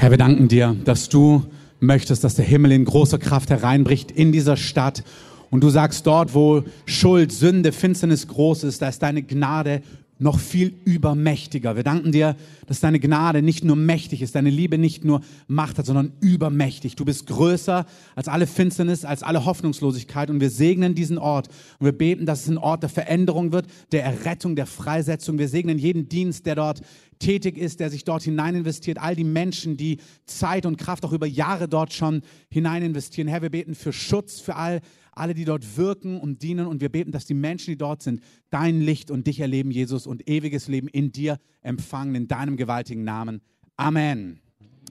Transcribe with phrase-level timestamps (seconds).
[0.00, 1.42] Herr, wir danken dir, dass du
[1.80, 5.02] möchtest, dass der Himmel in großer Kraft hereinbricht in dieser Stadt.
[5.50, 9.82] Und du sagst dort, wo Schuld, Sünde, Finsternis groß ist, da ist deine Gnade
[10.18, 11.76] noch viel übermächtiger.
[11.76, 12.36] Wir danken dir,
[12.66, 16.96] dass deine Gnade nicht nur mächtig ist, deine Liebe nicht nur Macht hat, sondern übermächtig.
[16.96, 21.48] Du bist größer als alle Finsternis, als alle Hoffnungslosigkeit und wir segnen diesen Ort
[21.78, 25.38] und wir beten, dass es ein Ort der Veränderung wird, der Errettung, der Freisetzung.
[25.38, 26.82] Wir segnen jeden Dienst, der dort
[27.18, 31.12] tätig ist, der sich dort hinein investiert, all die Menschen, die Zeit und Kraft auch
[31.12, 33.28] über Jahre dort schon hinein investieren.
[33.28, 34.80] Herr, wir beten für Schutz, für all
[35.18, 36.66] alle, die dort wirken und dienen.
[36.66, 40.06] Und wir beten, dass die Menschen, die dort sind, dein Licht und dich erleben, Jesus,
[40.06, 43.40] und ewiges Leben in dir empfangen, in deinem gewaltigen Namen.
[43.76, 44.40] Amen.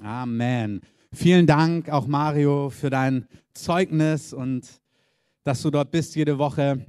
[0.01, 0.81] Amen.
[1.13, 4.81] Vielen Dank auch Mario für dein Zeugnis und
[5.43, 6.85] dass du dort bist jede Woche.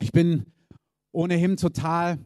[0.00, 0.46] Ich bin
[1.12, 2.18] ohnehin total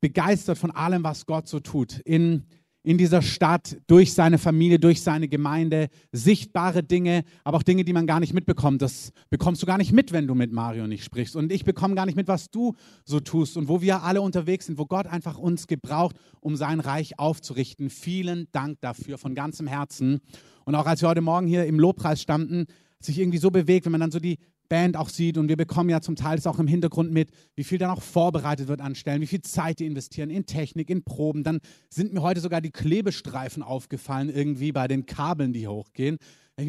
[0.00, 1.98] begeistert von allem, was Gott so tut.
[2.00, 2.46] In
[2.82, 7.92] in dieser Stadt, durch seine Familie, durch seine Gemeinde, sichtbare Dinge, aber auch Dinge, die
[7.92, 8.80] man gar nicht mitbekommt.
[8.80, 11.36] Das bekommst du gar nicht mit, wenn du mit Mario nicht sprichst.
[11.36, 12.74] Und ich bekomme gar nicht mit, was du
[13.04, 16.80] so tust und wo wir alle unterwegs sind, wo Gott einfach uns gebraucht, um sein
[16.80, 17.90] Reich aufzurichten.
[17.90, 20.20] Vielen Dank dafür von ganzem Herzen.
[20.64, 22.66] Und auch als wir heute Morgen hier im Lobpreis standen,
[22.98, 24.38] sich irgendwie so bewegt, wenn man dann so die
[24.70, 27.64] Band auch sieht und wir bekommen ja zum Teil das auch im Hintergrund mit, wie
[27.64, 31.04] viel dann auch vorbereitet wird an Stellen, wie viel Zeit die investieren in Technik, in
[31.04, 31.44] Proben.
[31.44, 36.16] Dann sind mir heute sogar die Klebestreifen aufgefallen irgendwie bei den Kabeln, die hochgehen.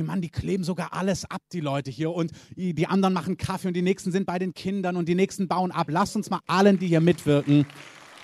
[0.03, 2.11] Mann, die kleben sogar alles ab, die Leute hier.
[2.11, 5.47] Und die anderen machen Kaffee und die nächsten sind bei den Kindern und die nächsten
[5.47, 5.88] bauen ab.
[5.89, 7.65] Lasst uns mal allen, die hier mitwirken,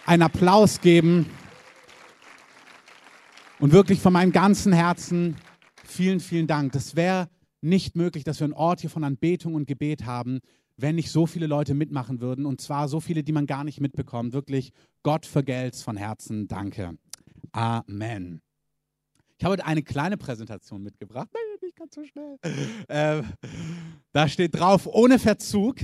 [0.06, 1.26] einen Applaus geben.
[3.60, 5.36] Und wirklich von meinem ganzen Herzen
[5.84, 6.72] vielen, vielen Dank.
[6.72, 7.28] Das wäre
[7.62, 10.40] nicht möglich, dass wir einen Ort hier von Anbetung und Gebet haben,
[10.78, 12.46] wenn nicht so viele Leute mitmachen würden.
[12.46, 14.34] Und zwar so viele, die man gar nicht mitbekommt.
[14.34, 14.72] Wirklich,
[15.04, 16.48] Gott vergelt's von Herzen.
[16.48, 16.98] Danke.
[17.52, 18.42] Amen.
[19.38, 21.30] Ich habe heute eine kleine Präsentation mitgebracht.
[21.34, 22.38] Nein, nicht ganz so schnell.
[22.88, 23.24] Äh,
[24.12, 25.78] da steht drauf, ohne Verzug.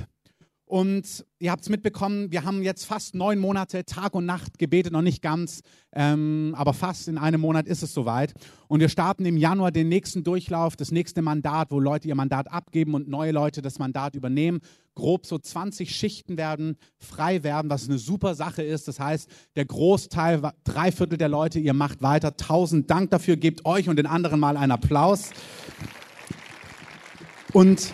[0.73, 4.91] Und ihr habt es mitbekommen, wir haben jetzt fast neun Monate Tag und Nacht gebetet,
[4.91, 5.61] noch nicht ganz,
[5.91, 8.33] ähm, aber fast in einem Monat ist es soweit.
[8.67, 12.51] Und wir starten im Januar den nächsten Durchlauf, das nächste Mandat, wo Leute ihr Mandat
[12.51, 14.61] abgeben und neue Leute das Mandat übernehmen.
[14.95, 18.87] Grob so 20 Schichten werden frei werden, was eine super Sache ist.
[18.87, 22.35] Das heißt, der Großteil, drei Viertel der Leute, ihr macht weiter.
[22.35, 25.33] Tausend Dank dafür, gebt euch und den anderen mal einen Applaus.
[27.53, 27.93] Und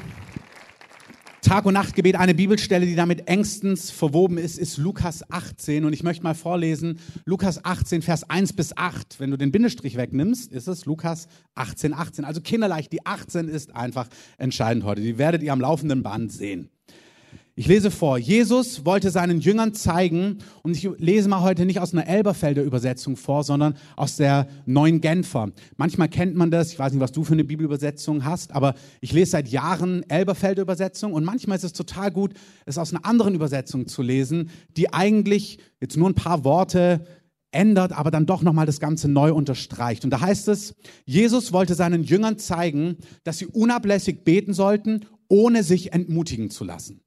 [1.41, 5.85] Tag- und Nachtgebet, eine Bibelstelle, die damit engstens verwoben ist, ist Lukas 18.
[5.85, 9.19] Und ich möchte mal vorlesen, Lukas 18, Vers 1 bis 8.
[9.19, 12.25] Wenn du den Bindestrich wegnimmst, ist es Lukas 18, 18.
[12.25, 15.01] Also kinderleicht, die 18 ist einfach entscheidend heute.
[15.01, 16.69] Die werdet ihr am laufenden Band sehen.
[17.59, 21.92] Ich lese vor, Jesus wollte seinen Jüngern zeigen, und ich lese mal heute nicht aus
[21.92, 25.52] einer Elberfelder Übersetzung vor, sondern aus der neuen Genfer.
[25.75, 29.12] Manchmal kennt man das, ich weiß nicht, was du für eine Bibelübersetzung hast, aber ich
[29.12, 32.34] lese seit Jahren Elberfelder Übersetzung und manchmal ist es total gut,
[32.66, 37.06] es aus einer anderen Übersetzung zu lesen, die eigentlich jetzt nur ein paar Worte
[37.52, 40.06] ändert, aber dann doch nochmal das Ganze neu unterstreicht.
[40.06, 45.64] Und da heißt es, Jesus wollte seinen Jüngern zeigen, dass sie unablässig beten sollten, ohne
[45.64, 47.02] sich entmutigen zu lassen.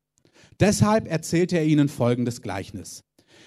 [0.62, 3.02] Deshalb erzählte er ihnen folgendes Gleichnis.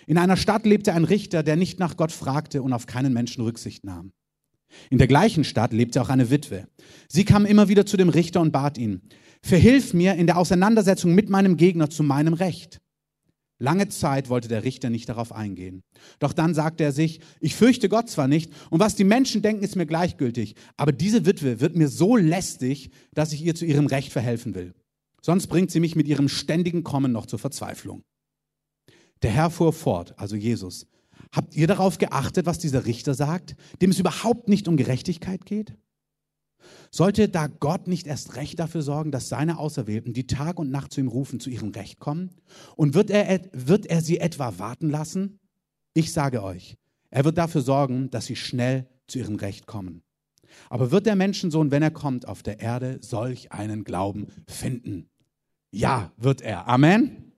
[0.06, 3.42] In einer Stadt lebte ein Richter, der nicht nach Gott fragte und auf keinen Menschen
[3.42, 4.12] Rücksicht nahm.
[4.90, 6.68] In der gleichen Stadt lebte auch eine Witwe.
[7.08, 9.02] Sie kam immer wieder zu dem Richter und bat ihn,
[9.42, 12.82] verhilf mir in der Auseinandersetzung mit meinem Gegner zu meinem Recht.
[13.60, 15.84] Lange Zeit wollte der Richter nicht darauf eingehen.
[16.20, 19.64] Doch dann sagte er sich, ich fürchte Gott zwar nicht, und was die Menschen denken,
[19.64, 23.88] ist mir gleichgültig, aber diese Witwe wird mir so lästig, dass ich ihr zu ihrem
[23.88, 24.74] Recht verhelfen will.
[25.26, 28.04] Sonst bringt sie mich mit ihrem ständigen Kommen noch zur Verzweiflung.
[29.24, 30.86] Der Herr fuhr fort, also Jesus.
[31.32, 35.76] Habt ihr darauf geachtet, was dieser Richter sagt, dem es überhaupt nicht um Gerechtigkeit geht?
[36.92, 40.94] Sollte da Gott nicht erst recht dafür sorgen, dass seine Auserwählten, die Tag und Nacht
[40.94, 42.30] zu ihm rufen, zu ihrem Recht kommen?
[42.76, 45.40] Und wird er, wird er sie etwa warten lassen?
[45.96, 46.78] Ich sage euch,
[47.10, 50.04] er wird dafür sorgen, dass sie schnell zu ihrem Recht kommen.
[50.70, 55.10] Aber wird der Menschensohn, wenn er kommt, auf der Erde solch einen Glauben finden?
[55.76, 56.70] Ja, wird er.
[56.70, 57.34] Amen.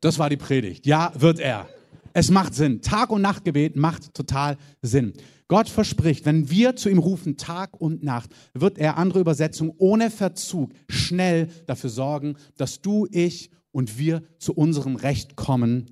[0.00, 0.84] Das war die Predigt.
[0.84, 1.66] Ja, wird er.
[2.12, 2.82] Es macht Sinn.
[2.82, 5.14] Tag- und Nachtgebet macht total Sinn.
[5.48, 10.10] Gott verspricht, wenn wir zu ihm rufen, Tag und Nacht, wird er, andere Übersetzung, ohne
[10.10, 15.86] Verzug schnell dafür sorgen, dass du, ich und wir zu unserem Recht kommen.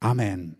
[0.00, 0.56] Amen.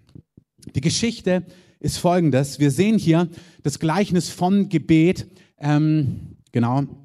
[0.74, 1.44] Die Geschichte
[1.80, 2.58] ist folgendes.
[2.58, 3.28] Wir sehen hier
[3.62, 5.28] das Gleichnis vom Gebet.
[5.58, 7.03] Ähm, genau,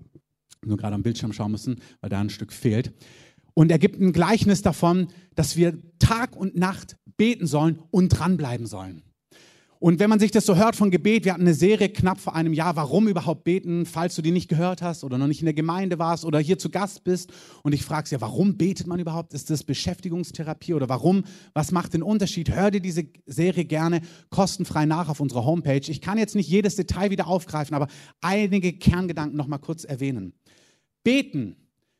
[0.65, 2.94] nur gerade am Bildschirm schauen müssen, weil da ein Stück fehlt.
[3.53, 8.65] Und er gibt ein Gleichnis davon, dass wir Tag und Nacht beten sollen und dranbleiben
[8.65, 9.03] sollen.
[9.81, 12.35] Und wenn man sich das so hört von Gebet, wir hatten eine Serie knapp vor
[12.35, 15.45] einem Jahr, warum überhaupt beten, falls du die nicht gehört hast oder noch nicht in
[15.45, 17.31] der Gemeinde warst oder hier zu Gast bist
[17.63, 19.33] und ich fragst ja, warum betet man überhaupt?
[19.33, 21.23] Ist das Beschäftigungstherapie oder warum?
[21.53, 22.53] Was macht den Unterschied?
[22.53, 25.89] Hör dir diese Serie gerne kostenfrei nach auf unserer Homepage.
[25.89, 27.88] Ich kann jetzt nicht jedes Detail wieder aufgreifen, aber
[28.19, 30.33] einige Kerngedanken noch mal kurz erwähnen.
[31.03, 31.55] Beten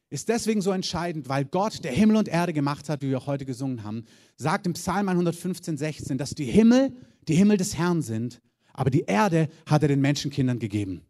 [0.10, 3.28] ist deswegen so entscheidend, weil Gott, der Himmel und Erde gemacht hat, wie wir auch
[3.28, 4.06] heute gesungen haben,
[4.38, 6.94] sagt im Psalm 115, 16, dass die Himmel
[7.28, 8.42] die Himmel des Herrn sind,
[8.74, 11.02] aber die Erde hat er den Menschenkindern gegeben.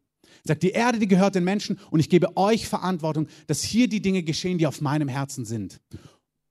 [0.44, 3.88] Er sagt, die Erde, die gehört den Menschen und ich gebe euch Verantwortung, dass hier
[3.88, 5.80] die Dinge geschehen, die auf meinem Herzen sind.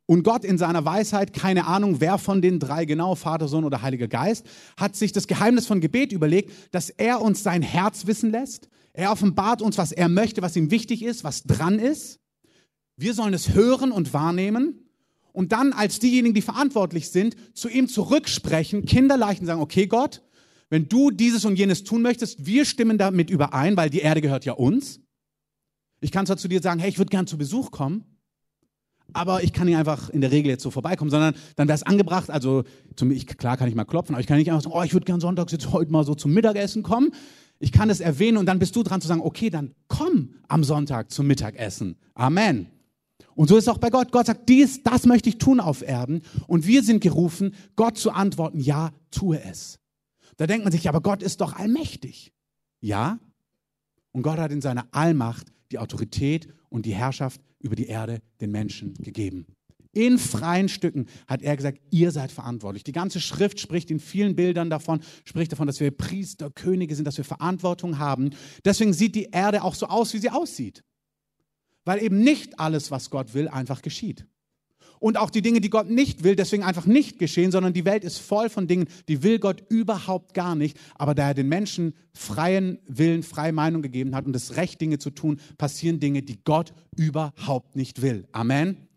[0.06, 3.82] Und Gott in seiner Weisheit, keine Ahnung, wer von den drei genau, Vater, Sohn oder
[3.82, 4.46] Heiliger Geist,
[4.79, 8.70] hat sich das Geheimnis von Gebet überlegt, dass er uns sein Herz wissen lässt.
[8.99, 12.19] Er offenbart uns, was er möchte, was ihm wichtig ist, was dran ist.
[12.97, 14.91] Wir sollen es hören und wahrnehmen
[15.31, 20.25] und dann als diejenigen, die verantwortlich sind, zu ihm zurücksprechen, kinderleicht und sagen, okay Gott,
[20.69, 24.45] wenn du dieses und jenes tun möchtest, wir stimmen damit überein, weil die Erde gehört
[24.45, 24.99] ja uns.
[26.00, 28.05] Ich kann zwar zu dir sagen, hey, ich würde gern zu Besuch kommen,
[29.12, 31.85] aber ich kann nicht einfach in der Regel jetzt so vorbeikommen, sondern dann wäre es
[31.85, 32.65] angebracht, also
[32.97, 34.93] zum, ich, klar kann ich mal klopfen, aber ich kann nicht einfach sagen, oh, ich
[34.93, 37.12] würde gern sonntags jetzt heute mal so zum Mittagessen kommen.
[37.59, 40.63] Ich kann es erwähnen und dann bist du dran zu sagen, okay, dann komm am
[40.63, 41.97] Sonntag zum Mittagessen.
[42.15, 42.69] Amen.
[43.35, 44.13] Und so ist es auch bei Gott.
[44.13, 46.23] Gott sagt, dies, das möchte ich tun auf Erden.
[46.47, 49.79] Und wir sind gerufen, Gott zu antworten, ja, tue es.
[50.37, 52.33] Da denkt man sich, aber Gott ist doch allmächtig.
[52.81, 53.19] Ja.
[54.13, 58.51] Und Gott hat in seiner Allmacht die Autorität und die Herrschaft über die Erde den
[58.51, 59.47] Menschen gegeben.
[59.93, 62.85] In freien Stücken hat er gesagt, ihr seid verantwortlich.
[62.85, 67.06] Die ganze Schrift spricht in vielen Bildern davon, spricht davon, dass wir Priester, Könige sind,
[67.06, 68.31] dass wir Verantwortung haben.
[68.64, 70.82] Deswegen sieht die Erde auch so aus, wie sie aussieht
[71.88, 74.26] weil eben nicht alles, was Gott will, einfach geschieht.
[75.00, 78.05] Und auch die Dinge, die Gott nicht will, deswegen einfach nicht geschehen, sondern die Welt
[78.05, 80.76] ist voll von Dingen, die will Gott überhaupt gar nicht.
[80.96, 84.99] Aber da er den Menschen freien Willen, freie Meinung gegeben hat und das Recht, Dinge
[84.99, 88.29] zu tun, passieren Dinge, die Gott überhaupt nicht will.
[88.32, 88.88] Amen.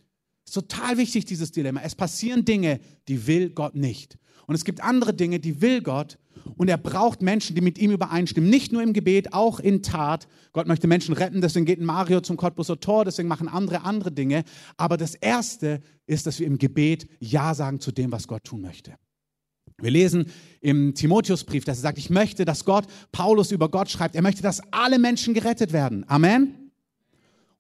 [0.52, 1.80] Ist total wichtig, dieses Dilemma.
[1.82, 4.18] Es passieren Dinge, die will Gott nicht.
[4.48, 6.18] Und es gibt andere Dinge, die will Gott
[6.58, 8.50] und er braucht Menschen, die mit ihm übereinstimmen.
[8.50, 10.28] Nicht nur im Gebet, auch in Tat.
[10.52, 14.44] Gott möchte Menschen retten, deswegen geht Mario zum Cottbuser Tor, deswegen machen andere andere Dinge.
[14.76, 18.60] Aber das Erste ist, dass wir im Gebet Ja sagen zu dem, was Gott tun
[18.60, 18.96] möchte.
[19.78, 20.26] Wir lesen
[20.60, 24.42] im Timotheusbrief, dass er sagt, ich möchte, dass Gott, Paulus über Gott schreibt, er möchte,
[24.42, 26.04] dass alle Menschen gerettet werden.
[26.10, 26.61] Amen.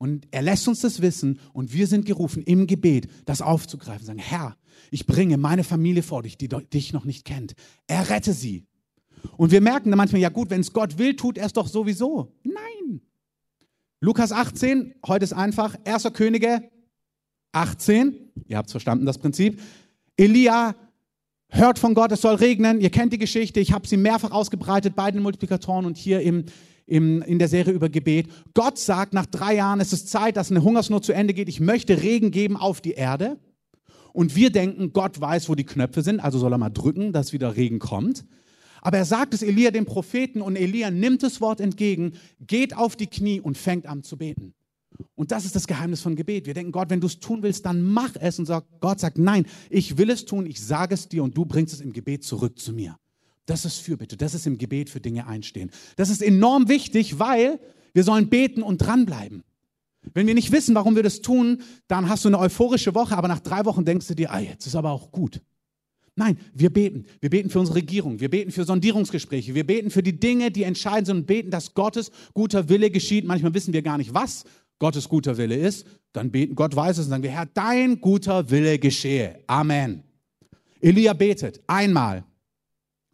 [0.01, 4.17] Und er lässt uns das wissen und wir sind gerufen, im Gebet das aufzugreifen, sagen,
[4.17, 4.57] Herr,
[4.89, 7.53] ich bringe meine Familie vor dich, die dich noch nicht kennt.
[7.85, 8.65] Errette sie.
[9.37, 11.67] Und wir merken dann manchmal, ja gut, wenn es Gott will, tut er es doch
[11.67, 12.33] sowieso.
[12.41, 13.01] Nein.
[13.99, 16.11] Lukas 18, heute ist einfach, 1.
[16.13, 16.71] Könige
[17.51, 19.61] 18, ihr habt verstanden, das Prinzip.
[20.17, 20.73] Elia
[21.47, 22.81] hört von Gott, es soll regnen.
[22.81, 26.45] Ihr kennt die Geschichte, ich habe sie mehrfach ausgebreitet bei den Multiplikatoren und hier im,
[26.91, 28.27] im, in der Serie über Gebet.
[28.53, 31.47] Gott sagt, nach drei Jahren ist es Zeit, dass eine Hungersnot zu Ende geht.
[31.47, 33.39] Ich möchte Regen geben auf die Erde.
[34.11, 37.31] Und wir denken, Gott weiß, wo die Knöpfe sind, also soll er mal drücken, dass
[37.31, 38.25] wieder Regen kommt.
[38.81, 42.97] Aber er sagt es Elia dem Propheten und Elia nimmt das Wort entgegen, geht auf
[42.97, 44.53] die Knie und fängt an zu beten.
[45.15, 46.45] Und das ist das Geheimnis von Gebet.
[46.45, 48.37] Wir denken, Gott, wenn du es tun willst, dann mach es.
[48.37, 48.51] Und
[48.81, 51.79] Gott sagt, nein, ich will es tun, ich sage es dir und du bringst es
[51.79, 52.97] im Gebet zurück zu mir.
[53.51, 55.71] Das ist Fürbitte, das ist im Gebet für Dinge einstehen.
[55.97, 57.59] Das ist enorm wichtig, weil
[57.93, 59.43] wir sollen beten und dranbleiben.
[60.13, 63.27] Wenn wir nicht wissen, warum wir das tun, dann hast du eine euphorische Woche, aber
[63.27, 65.41] nach drei Wochen denkst du dir, ah, jetzt ist aber auch gut.
[66.15, 67.03] Nein, wir beten.
[67.19, 68.21] Wir beten für unsere Regierung.
[68.21, 69.53] Wir beten für Sondierungsgespräche.
[69.53, 73.25] Wir beten für die Dinge, die entscheidend sind und beten, dass Gottes guter Wille geschieht.
[73.25, 74.45] Manchmal wissen wir gar nicht, was
[74.79, 75.85] Gottes guter Wille ist.
[76.13, 79.43] Dann beten, Gott weiß es und sagen wir, Herr, dein guter Wille geschehe.
[79.47, 80.03] Amen.
[80.79, 82.23] Elia betet einmal.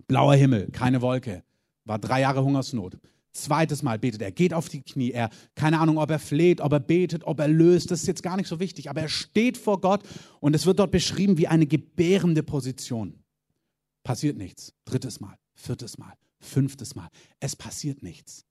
[0.08, 1.44] Blauer Himmel, keine Wolke.
[1.86, 2.98] War drei Jahre Hungersnot.
[3.32, 5.12] Zweites Mal betet er, geht auf die Knie.
[5.12, 8.24] Er, keine Ahnung, ob er fleht, ob er betet, ob er löst, das ist jetzt
[8.24, 8.90] gar nicht so wichtig.
[8.90, 10.02] Aber er steht vor Gott
[10.40, 13.24] und es wird dort beschrieben wie eine gebärende Position.
[14.04, 14.74] Passiert nichts.
[14.86, 17.10] Drittes Mal, viertes Mal, fünftes Mal.
[17.40, 18.46] Es passiert nichts.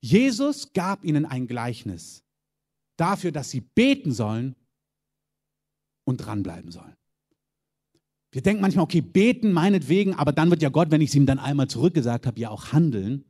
[0.00, 2.24] Jesus gab ihnen ein Gleichnis
[2.96, 4.56] dafür, dass sie beten sollen
[6.04, 6.96] und dranbleiben sollen.
[8.34, 11.24] Wir denken manchmal, okay, beten meinetwegen, aber dann wird ja Gott, wenn ich es ihm
[11.24, 13.24] dann einmal zurückgesagt habe, ja auch handeln.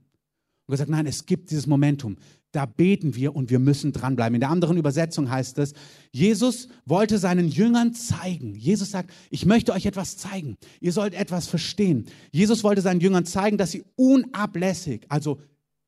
[0.67, 2.17] Und gesagt, nein, es gibt dieses Momentum.
[2.53, 4.35] Da beten wir und wir müssen dranbleiben.
[4.35, 5.75] In der anderen Übersetzung heißt es,
[6.11, 8.55] Jesus wollte seinen Jüngern zeigen.
[8.55, 10.57] Jesus sagt, ich möchte euch etwas zeigen.
[10.81, 12.07] Ihr sollt etwas verstehen.
[12.33, 15.39] Jesus wollte seinen Jüngern zeigen, dass sie unablässig, also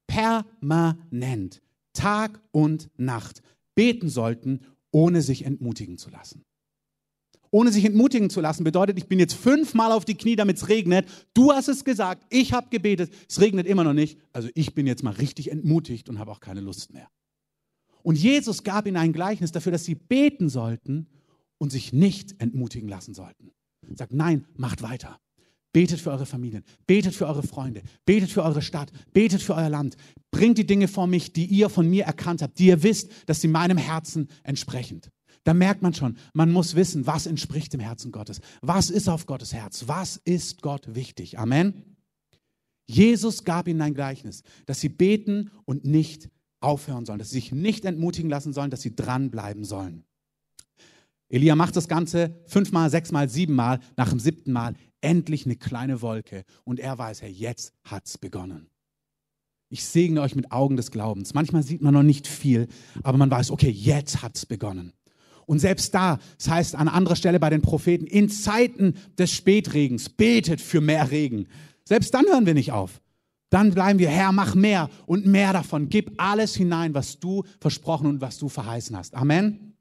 [0.08, 1.62] permanent,
[1.94, 3.40] Tag und Nacht
[3.74, 6.45] beten sollten, ohne sich entmutigen zu lassen.
[7.56, 10.68] Ohne sich entmutigen zu lassen, bedeutet, ich bin jetzt fünfmal auf die Knie, damit es
[10.68, 11.08] regnet.
[11.32, 14.18] Du hast es gesagt, ich habe gebetet, es regnet immer noch nicht.
[14.34, 17.08] Also ich bin jetzt mal richtig entmutigt und habe auch keine Lust mehr.
[18.02, 21.06] Und Jesus gab ihnen ein Gleichnis dafür, dass sie beten sollten
[21.56, 23.52] und sich nicht entmutigen lassen sollten.
[23.94, 25.18] Sagt, nein, macht weiter.
[25.72, 29.70] Betet für eure Familien, betet für eure Freunde, betet für eure Stadt, betet für euer
[29.70, 29.96] Land.
[30.30, 33.40] Bringt die Dinge vor mich, die ihr von mir erkannt habt, die ihr wisst, dass
[33.40, 35.00] sie meinem Herzen entsprechen.
[35.46, 38.40] Da merkt man schon, man muss wissen, was entspricht dem Herzen Gottes.
[38.62, 39.84] Was ist auf Gottes Herz?
[39.86, 41.38] Was ist Gott wichtig?
[41.38, 41.96] Amen.
[42.88, 47.52] Jesus gab ihnen ein Gleichnis, dass sie beten und nicht aufhören sollen, dass sie sich
[47.52, 50.04] nicht entmutigen lassen sollen, dass sie dranbleiben sollen.
[51.28, 56.42] Elia macht das Ganze fünfmal, sechsmal, siebenmal, nach dem siebten Mal endlich eine kleine Wolke
[56.64, 58.66] und er weiß, Herr, jetzt hat's begonnen.
[59.68, 61.34] Ich segne euch mit Augen des Glaubens.
[61.34, 62.66] Manchmal sieht man noch nicht viel,
[63.04, 64.92] aber man weiß, okay, jetzt hat's begonnen.
[65.46, 70.08] Und selbst da, das heißt an anderer Stelle bei den Propheten, in Zeiten des Spätregens,
[70.08, 71.46] betet für mehr Regen.
[71.84, 73.00] Selbst dann hören wir nicht auf.
[73.50, 75.88] Dann bleiben wir, Herr, mach mehr und mehr davon.
[75.88, 79.14] Gib alles hinein, was du versprochen und was du verheißen hast.
[79.14, 79.74] Amen.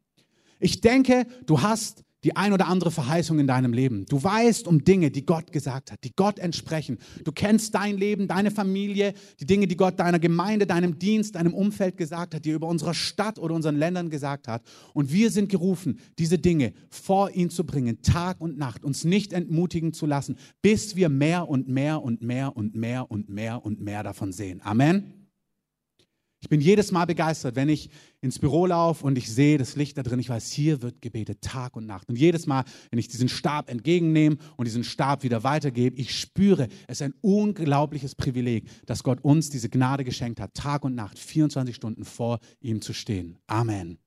[0.60, 4.06] Ich denke, du hast die ein oder andere Verheißung in deinem Leben.
[4.08, 6.98] Du weißt um Dinge, die Gott gesagt hat, die Gott entsprechen.
[7.24, 11.54] Du kennst dein Leben, deine Familie, die Dinge, die Gott deiner Gemeinde, deinem Dienst, deinem
[11.54, 14.64] Umfeld gesagt hat, die er über unsere Stadt oder unseren Ländern gesagt hat.
[14.94, 19.32] Und wir sind gerufen, diese Dinge vor ihn zu bringen, Tag und Nacht, uns nicht
[19.32, 23.82] entmutigen zu lassen, bis wir mehr und mehr und mehr und mehr und mehr und
[23.82, 24.62] mehr davon sehen.
[24.64, 25.25] Amen.
[26.42, 27.90] Ich bin jedes Mal begeistert, wenn ich
[28.22, 30.20] ins Büro laufe und ich sehe das Licht da drin.
[30.20, 32.08] Ich weiß, hier wird gebetet Tag und Nacht.
[32.10, 36.68] Und jedes Mal, wenn ich diesen Stab entgegennehme und diesen Stab wieder weitergebe, ich spüre,
[36.88, 41.18] es ist ein unglaubliches Privileg, dass Gott uns diese Gnade geschenkt hat, Tag und Nacht,
[41.18, 43.38] 24 Stunden vor ihm zu stehen.
[43.48, 44.05] Amen.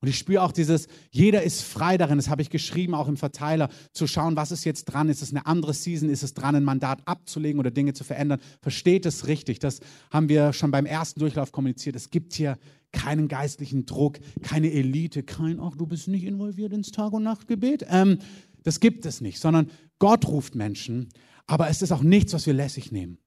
[0.00, 3.16] Und ich spüre auch dieses, jeder ist frei darin, das habe ich geschrieben, auch im
[3.16, 6.54] Verteiler, zu schauen, was ist jetzt dran, ist es eine andere Season, ist es dran,
[6.54, 8.40] ein Mandat abzulegen oder Dinge zu verändern.
[8.60, 11.96] Versteht es richtig, das haben wir schon beim ersten Durchlauf kommuniziert.
[11.96, 12.58] Es gibt hier
[12.92, 17.86] keinen geistlichen Druck, keine Elite, kein, ach, du bist nicht involviert ins Tag- und Nachtgebet.
[17.88, 18.18] Ähm,
[18.62, 21.08] das gibt es nicht, sondern Gott ruft Menschen,
[21.46, 23.18] aber es ist auch nichts, was wir lässig nehmen.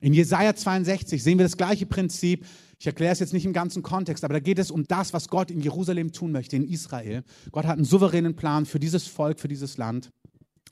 [0.00, 2.44] In Jesaja 62 sehen wir das gleiche Prinzip.
[2.78, 5.28] Ich erkläre es jetzt nicht im ganzen Kontext, aber da geht es um das, was
[5.28, 7.22] Gott in Jerusalem tun möchte, in Israel.
[7.50, 10.10] Gott hat einen souveränen Plan für dieses Volk, für dieses Land.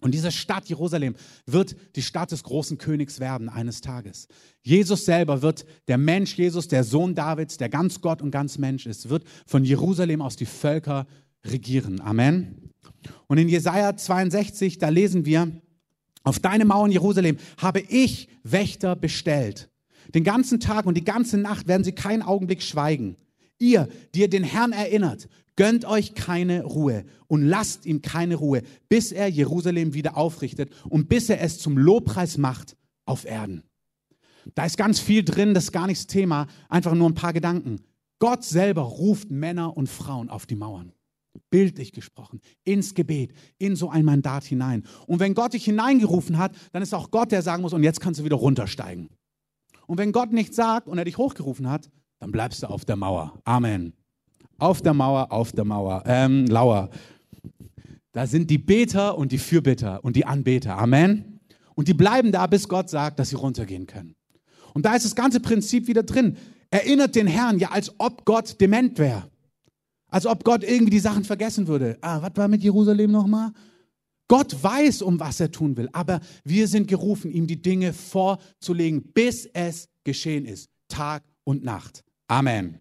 [0.00, 1.14] Und diese Stadt Jerusalem
[1.46, 4.28] wird die Stadt des großen Königs werden eines Tages.
[4.60, 8.84] Jesus selber wird, der Mensch Jesus, der Sohn Davids, der ganz Gott und ganz Mensch
[8.84, 11.06] ist, wird von Jerusalem aus die Völker
[11.42, 12.02] regieren.
[12.02, 12.70] Amen.
[13.28, 15.50] Und in Jesaja 62, da lesen wir,
[16.22, 19.70] auf deine Mauern Jerusalem habe ich Wächter bestellt.
[20.12, 23.16] Den ganzen Tag und die ganze Nacht werden sie keinen Augenblick schweigen.
[23.58, 28.62] Ihr, die ihr den Herrn erinnert, gönnt euch keine Ruhe und lasst ihm keine Ruhe,
[28.88, 33.62] bis er Jerusalem wieder aufrichtet und bis er es zum Lobpreis macht auf Erden.
[34.54, 37.32] Da ist ganz viel drin, das ist gar nicht das Thema, einfach nur ein paar
[37.32, 37.80] Gedanken.
[38.18, 40.92] Gott selber ruft Männer und Frauen auf die Mauern
[41.50, 44.84] bildlich gesprochen, ins Gebet, in so ein Mandat hinein.
[45.06, 48.00] Und wenn Gott dich hineingerufen hat, dann ist auch Gott, der sagen muss, und jetzt
[48.00, 49.08] kannst du wieder runtersteigen.
[49.86, 52.96] Und wenn Gott nichts sagt und er dich hochgerufen hat, dann bleibst du auf der
[52.96, 53.38] Mauer.
[53.44, 53.92] Amen.
[54.58, 56.02] Auf der Mauer, auf der Mauer.
[56.06, 56.90] Ähm, Lauer.
[58.12, 60.78] Da sind die Beter und die Fürbitter und die Anbeter.
[60.78, 61.40] Amen.
[61.74, 64.14] Und die bleiben da, bis Gott sagt, dass sie runtergehen können.
[64.72, 66.36] Und da ist das ganze Prinzip wieder drin.
[66.70, 69.30] Erinnert den Herrn ja, als ob Gott dement wäre.
[70.08, 71.98] Als ob Gott irgendwie die Sachen vergessen würde.
[72.00, 73.50] Ah, was war mit Jerusalem nochmal?
[74.28, 79.12] Gott weiß, um was er tun will, aber wir sind gerufen, ihm die Dinge vorzulegen,
[79.12, 80.70] bis es geschehen ist.
[80.88, 82.04] Tag und Nacht.
[82.26, 82.80] Amen.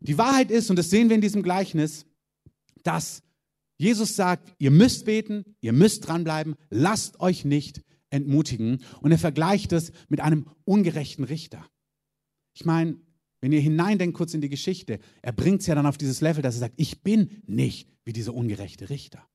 [0.00, 2.06] Die Wahrheit ist, und das sehen wir in diesem Gleichnis,
[2.82, 3.22] dass
[3.78, 8.82] Jesus sagt, ihr müsst beten, ihr müsst dranbleiben, lasst euch nicht entmutigen.
[9.00, 11.66] Und er vergleicht es mit einem ungerechten Richter.
[12.54, 12.98] Ich meine,
[13.40, 16.42] wenn ihr hineindenkt kurz in die Geschichte, er bringt es ja dann auf dieses Level,
[16.42, 19.28] dass er sagt, ich bin nicht wie dieser ungerechte Richter.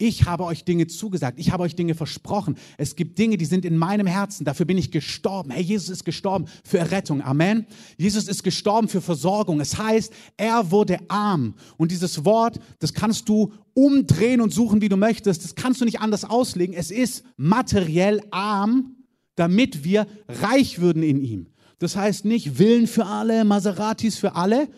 [0.00, 2.56] Ich habe euch Dinge zugesagt, ich habe euch Dinge versprochen.
[2.76, 4.44] Es gibt Dinge, die sind in meinem Herzen.
[4.44, 5.50] Dafür bin ich gestorben.
[5.50, 7.20] Hey, Jesus ist gestorben für Errettung.
[7.20, 7.66] Amen.
[7.96, 9.58] Jesus ist gestorben für Versorgung.
[9.58, 11.54] Es heißt, er wurde arm.
[11.76, 15.42] Und dieses Wort, das kannst du umdrehen und suchen, wie du möchtest.
[15.42, 16.76] Das kannst du nicht anders auslegen.
[16.76, 18.94] Es ist materiell arm,
[19.34, 21.48] damit wir reich würden in ihm.
[21.80, 24.68] Das heißt nicht Willen für alle, Maseratis für alle,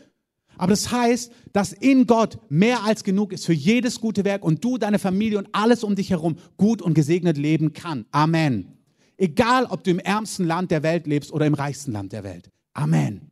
[0.60, 4.62] aber das heißt, dass in Gott mehr als genug ist für jedes gute Werk und
[4.62, 8.04] du, deine Familie und alles um dich herum gut und gesegnet leben kann.
[8.10, 8.76] Amen.
[9.16, 12.50] Egal, ob du im ärmsten Land der Welt lebst oder im reichsten Land der Welt.
[12.74, 13.30] Amen.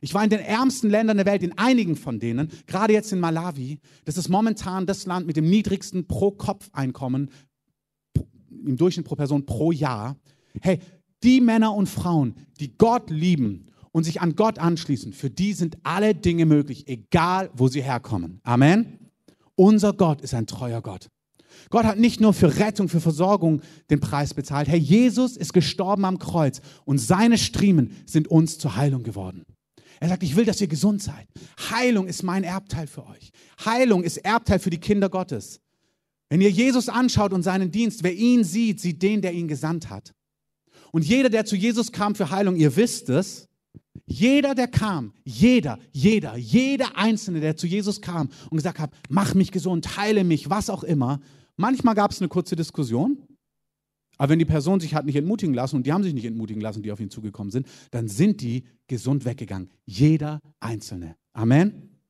[0.00, 3.18] Ich war in den ärmsten Ländern der Welt, in einigen von denen, gerade jetzt in
[3.18, 3.80] Malawi.
[4.04, 7.32] Das ist momentan das Land mit dem niedrigsten Pro-Kopf-Einkommen
[8.64, 10.16] im Durchschnitt pro Person pro Jahr.
[10.62, 10.78] Hey,
[11.24, 15.78] die Männer und Frauen, die Gott lieben und sich an Gott anschließen, für die sind
[15.82, 18.40] alle Dinge möglich, egal wo sie herkommen.
[18.44, 19.10] Amen.
[19.54, 21.08] Unser Gott ist ein treuer Gott.
[21.70, 24.68] Gott hat nicht nur für Rettung, für Versorgung den Preis bezahlt.
[24.68, 29.44] Herr Jesus ist gestorben am Kreuz und seine Striemen sind uns zur Heilung geworden.
[30.00, 31.26] Er sagt, ich will, dass ihr gesund seid.
[31.70, 33.30] Heilung ist mein Erbteil für euch.
[33.64, 35.60] Heilung ist Erbteil für die Kinder Gottes.
[36.30, 39.90] Wenn ihr Jesus anschaut und seinen Dienst, wer ihn sieht, sieht den, der ihn gesandt
[39.90, 40.12] hat.
[40.92, 43.47] Und jeder, der zu Jesus kam für Heilung, ihr wisst es,
[44.06, 49.34] jeder, der kam, jeder, jeder, jeder Einzelne, der zu Jesus kam und gesagt hat, mach
[49.34, 51.20] mich gesund, heile mich, was auch immer.
[51.56, 53.22] Manchmal gab es eine kurze Diskussion,
[54.18, 56.60] aber wenn die Person sich hat nicht entmutigen lassen und die haben sich nicht entmutigen
[56.60, 59.70] lassen, die auf ihn zugekommen sind, dann sind die gesund weggegangen.
[59.84, 61.16] Jeder Einzelne.
[61.32, 62.00] Amen.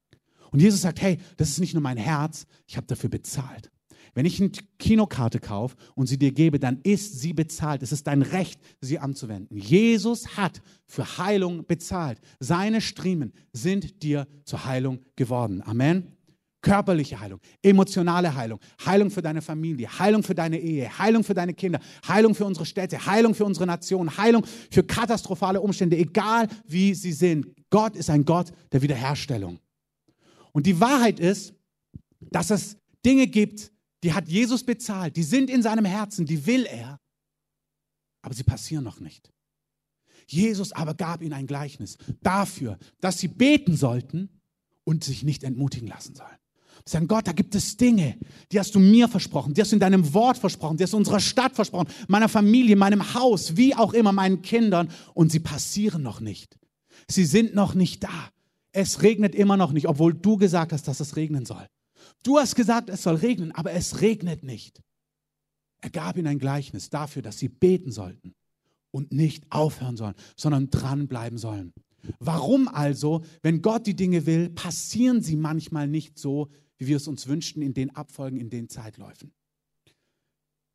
[0.50, 3.70] Und Jesus sagt, hey, das ist nicht nur mein Herz, ich habe dafür bezahlt.
[4.18, 7.84] Wenn ich eine Kinokarte kaufe und sie dir gebe, dann ist sie bezahlt.
[7.84, 9.56] Es ist dein Recht, sie anzuwenden.
[9.56, 12.18] Jesus hat für Heilung bezahlt.
[12.40, 15.62] Seine Striemen sind dir zur Heilung geworden.
[15.64, 16.16] Amen.
[16.62, 21.54] Körperliche Heilung, emotionale Heilung, Heilung für deine Familie, Heilung für deine Ehe, Heilung für deine
[21.54, 26.92] Kinder, Heilung für unsere Städte, Heilung für unsere Nation, Heilung für katastrophale Umstände, egal wie
[26.92, 27.54] sie sind.
[27.70, 29.60] Gott ist ein Gott der Wiederherstellung.
[30.50, 31.54] Und die Wahrheit ist,
[32.18, 33.70] dass es Dinge gibt,
[34.02, 37.00] die hat Jesus bezahlt, die sind in seinem Herzen, die will er,
[38.22, 39.30] aber sie passieren noch nicht.
[40.26, 44.28] Jesus aber gab ihnen ein Gleichnis dafür, dass sie beten sollten
[44.84, 46.36] und sich nicht entmutigen lassen sollen.
[46.84, 48.18] Sie sagen, Gott, da gibt es Dinge,
[48.52, 50.96] die hast du mir versprochen, die hast du in deinem Wort versprochen, die hast du
[50.96, 56.02] unserer Stadt versprochen, meiner Familie, meinem Haus, wie auch immer, meinen Kindern, und sie passieren
[56.02, 56.58] noch nicht.
[57.08, 58.30] Sie sind noch nicht da.
[58.72, 61.66] Es regnet immer noch nicht, obwohl du gesagt hast, dass es regnen soll.
[62.22, 64.82] Du hast gesagt, es soll regnen, aber es regnet nicht.
[65.80, 68.34] Er gab ihnen ein Gleichnis dafür, dass sie beten sollten
[68.90, 71.72] und nicht aufhören sollen, sondern dranbleiben sollen.
[72.18, 77.08] Warum also, wenn Gott die Dinge will, passieren sie manchmal nicht so, wie wir es
[77.08, 79.32] uns wünschten, in den Abfolgen, in den Zeitläufen?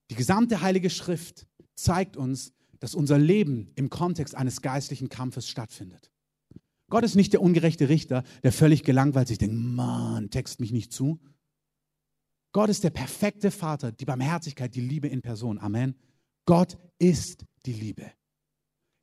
[0.10, 6.12] Die gesamte Heilige Schrift zeigt uns, dass unser Leben im Kontext eines geistlichen Kampfes stattfindet.
[6.90, 10.92] Gott ist nicht der ungerechte Richter, der völlig gelangweilt sich denkt, Mann, text mich nicht
[10.92, 11.20] zu,
[12.54, 15.60] Gott ist der perfekte Vater, die Barmherzigkeit, die Liebe in Person.
[15.60, 15.96] Amen.
[16.46, 18.12] Gott ist die Liebe.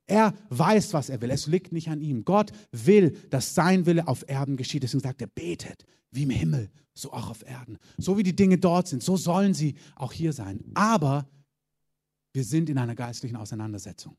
[0.07, 1.29] Er weiß, was er will.
[1.29, 2.25] Es liegt nicht an ihm.
[2.25, 4.83] Gott will, dass sein Wille auf Erden geschieht.
[4.83, 7.77] Deswegen sagt er, betet wie im Himmel, so auch auf Erden.
[7.97, 10.59] So wie die Dinge dort sind, so sollen sie auch hier sein.
[10.73, 11.29] Aber
[12.33, 14.17] wir sind in einer geistlichen Auseinandersetzung.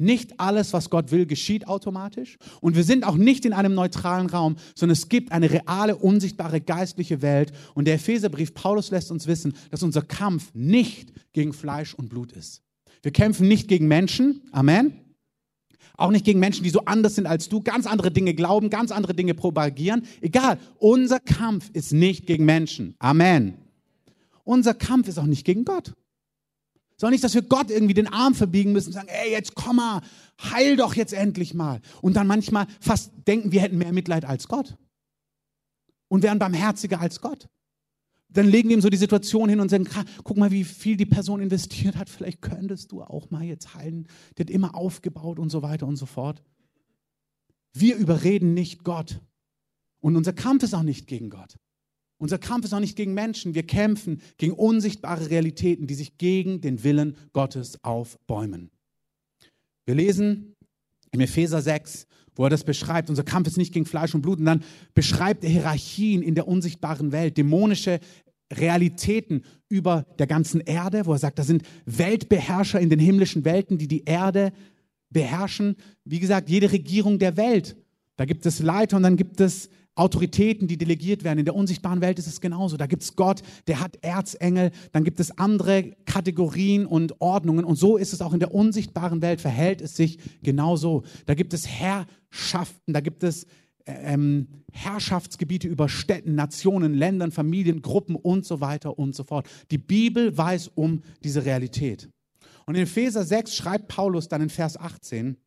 [0.00, 2.38] Nicht alles, was Gott will, geschieht automatisch.
[2.60, 6.60] Und wir sind auch nicht in einem neutralen Raum, sondern es gibt eine reale, unsichtbare
[6.60, 7.52] geistliche Welt.
[7.74, 12.30] Und der Epheserbrief Paulus lässt uns wissen, dass unser Kampf nicht gegen Fleisch und Blut
[12.30, 12.62] ist.
[13.02, 14.42] Wir kämpfen nicht gegen Menschen.
[14.52, 14.92] Amen.
[15.96, 18.92] Auch nicht gegen Menschen, die so anders sind als du, ganz andere Dinge glauben, ganz
[18.92, 20.04] andere Dinge propagieren.
[20.20, 22.94] Egal, unser Kampf ist nicht gegen Menschen.
[23.00, 23.54] Amen.
[24.44, 25.94] Unser Kampf ist auch nicht gegen Gott.
[27.00, 29.76] Sondern nicht, dass wir Gott irgendwie den Arm verbiegen müssen und sagen, ey, jetzt komm
[29.76, 30.02] mal,
[30.42, 31.80] heil doch jetzt endlich mal.
[32.02, 34.76] Und dann manchmal fast denken, wir hätten mehr Mitleid als Gott.
[36.08, 37.48] Und wären barmherziger als Gott.
[38.30, 39.88] Dann legen wir ihm so die Situation hin und sagen,
[40.24, 42.10] guck mal, wie viel die Person investiert hat.
[42.10, 44.08] Vielleicht könntest du auch mal jetzt heilen.
[44.36, 46.42] Der hat immer aufgebaut und so weiter und so fort.
[47.72, 49.20] Wir überreden nicht Gott.
[50.00, 51.56] Und unser Kampf ist auch nicht gegen Gott.
[52.18, 53.54] Unser Kampf ist auch nicht gegen Menschen.
[53.54, 58.70] Wir kämpfen gegen unsichtbare Realitäten, die sich gegen den Willen Gottes aufbäumen.
[59.86, 60.54] Wir lesen
[61.12, 63.08] im Epheser 6, wo er das beschreibt.
[63.08, 64.40] Unser Kampf ist nicht gegen Fleisch und Blut.
[64.40, 68.00] Und dann beschreibt er Hierarchien in der unsichtbaren Welt, dämonische
[68.52, 73.78] Realitäten über der ganzen Erde, wo er sagt, da sind Weltbeherrscher in den himmlischen Welten,
[73.78, 74.52] die die Erde
[75.10, 75.76] beherrschen.
[76.04, 77.76] Wie gesagt, jede Regierung der Welt.
[78.16, 81.40] Da gibt es Leiter und dann gibt es Autoritäten, die delegiert werden.
[81.40, 82.76] In der unsichtbaren Welt ist es genauso.
[82.76, 87.64] Da gibt es Gott, der hat Erzengel, dann gibt es andere Kategorien und Ordnungen.
[87.64, 91.02] Und so ist es auch in der unsichtbaren Welt, verhält es sich genauso.
[91.26, 93.44] Da gibt es Herrschaften, da gibt es
[93.84, 99.48] äh, ähm, Herrschaftsgebiete über Städten, Nationen, Ländern, Familien, Gruppen und so weiter und so fort.
[99.70, 102.08] Die Bibel weiß um diese Realität.
[102.66, 105.38] Und in Epheser 6 schreibt Paulus dann in Vers 18,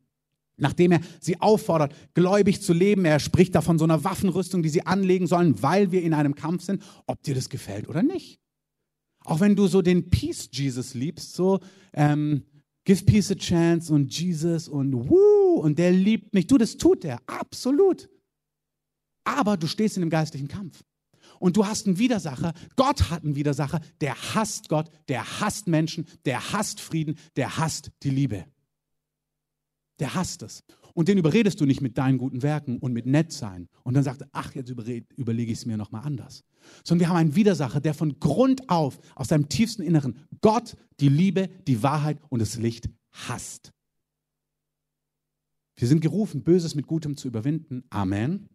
[0.56, 3.04] nachdem er sie auffordert, gläubig zu leben.
[3.04, 6.34] Er spricht da von so einer Waffenrüstung, die sie anlegen sollen, weil wir in einem
[6.34, 8.38] Kampf sind, ob dir das gefällt oder nicht.
[9.24, 11.60] Auch wenn du so den Peace Jesus liebst, so
[11.92, 12.44] ähm,
[12.84, 16.46] give peace a chance und Jesus und woo und der liebt mich.
[16.46, 18.08] Du, das tut er, absolut.
[19.24, 20.82] Aber du stehst in einem geistlichen Kampf.
[21.38, 22.52] Und du hast einen Widersacher.
[22.76, 23.80] Gott hat einen Widersacher.
[24.00, 28.44] Der hasst Gott, der hasst Menschen, der hasst Frieden, der hasst die Liebe.
[30.00, 30.64] Der hasst es.
[30.94, 33.68] Und den überredest du nicht mit deinen guten Werken und mit nett sein.
[33.82, 36.44] Und dann sagt er, ach, jetzt überlege ich es mir nochmal anders.
[36.84, 41.08] Sondern wir haben einen Widersacher, der von Grund auf, aus seinem tiefsten Inneren, Gott, die
[41.08, 43.72] Liebe, die Wahrheit und das Licht hasst.
[45.76, 47.84] Wir sind gerufen, Böses mit Gutem zu überwinden.
[47.90, 48.48] Amen.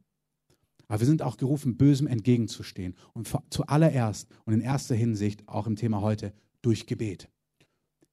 [0.87, 2.95] Aber wir sind auch gerufen, Bösem entgegenzustehen.
[3.13, 7.29] Und zuallererst und in erster Hinsicht, auch im Thema heute, durch Gebet.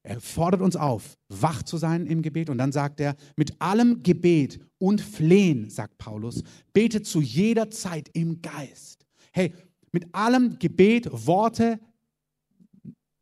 [0.05, 2.51] Er fordert uns auf, wach zu sein im Gebet.
[2.51, 6.43] Und dann sagt er, mit allem Gebet und Flehen, sagt Paulus,
[6.75, 9.07] betet zu jeder Zeit im Geist.
[9.33, 9.55] Hey,
[9.93, 11.81] mit allem Gebet, Worte,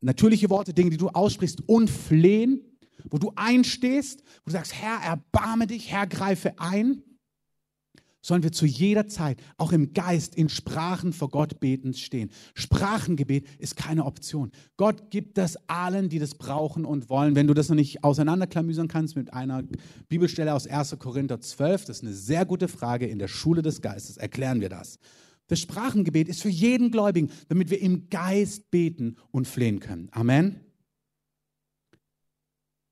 [0.00, 2.60] natürliche Worte, Dinge, die du aussprichst und Flehen,
[3.10, 7.04] wo du einstehst, wo du sagst, Herr, erbarme dich, Herr, greife ein
[8.22, 12.30] sollen wir zu jeder Zeit, auch im Geist, in Sprachen vor Gott betend stehen.
[12.54, 14.52] Sprachengebet ist keine Option.
[14.76, 17.34] Gott gibt das allen, die das brauchen und wollen.
[17.34, 19.64] Wenn du das noch nicht auseinanderklamüsern kannst mit einer
[20.08, 20.96] Bibelstelle aus 1.
[20.98, 24.68] Korinther 12, das ist eine sehr gute Frage, in der Schule des Geistes erklären wir
[24.68, 24.98] das.
[25.48, 30.08] Das Sprachengebet ist für jeden Gläubigen, damit wir im Geist beten und flehen können.
[30.12, 30.60] Amen.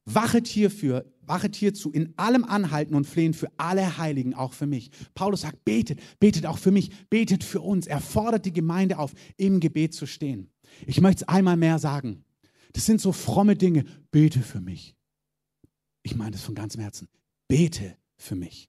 [0.05, 4.91] Wachet hierfür, wachet hierzu in allem Anhalten und Flehen für alle Heiligen, auch für mich.
[5.15, 7.87] Paulus sagt, betet, betet auch für mich, betet für uns.
[7.87, 10.51] Er fordert die Gemeinde auf, im Gebet zu stehen.
[10.87, 12.25] Ich möchte es einmal mehr sagen.
[12.73, 13.85] Das sind so fromme Dinge.
[14.11, 14.97] Bete für mich.
[16.03, 17.09] Ich meine das von ganzem Herzen.
[17.47, 18.69] Bete für mich.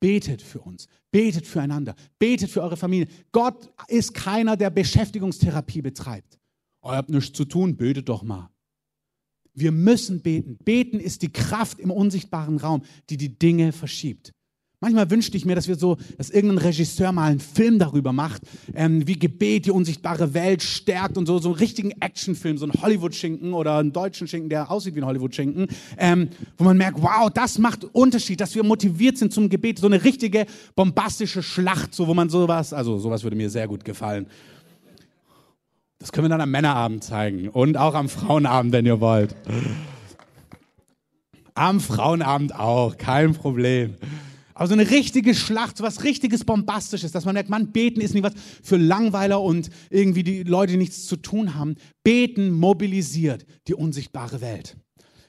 [0.00, 0.88] Betet für uns.
[1.12, 1.94] Betet füreinander.
[2.18, 3.06] Betet für eure Familie.
[3.30, 6.40] Gott ist keiner, der Beschäftigungstherapie betreibt.
[6.84, 8.50] Ihr habt nichts zu tun, betet doch mal.
[9.60, 10.58] Wir müssen beten.
[10.64, 14.32] Beten ist die Kraft im unsichtbaren Raum, die die Dinge verschiebt.
[14.82, 18.40] Manchmal wünschte ich mir, dass wir so, dass irgendein Regisseur mal einen Film darüber macht,
[18.74, 22.80] ähm, wie Gebet die unsichtbare Welt stärkt und so, so einen richtigen Actionfilm, so einen
[22.80, 25.66] Hollywood-Schinken oder einen deutschen Schinken, der aussieht wie ein Hollywood-Schinken,
[25.98, 29.86] ähm, wo man merkt, wow, das macht Unterschied, dass wir motiviert sind zum Gebet, so
[29.86, 34.28] eine richtige bombastische Schlacht, so wo man sowas, also sowas würde mir sehr gut gefallen.
[36.00, 39.36] Das können wir dann am Männerabend zeigen und auch am Frauenabend, wenn ihr wollt.
[41.52, 43.96] Am Frauenabend auch, kein Problem.
[44.54, 48.14] Aber so eine richtige Schlacht, so was richtiges Bombastisches, dass man merkt, man, beten ist
[48.14, 48.32] nicht was
[48.62, 51.76] für Langweiler und irgendwie die Leute, die nichts zu tun haben.
[52.02, 54.76] Beten mobilisiert die unsichtbare Welt.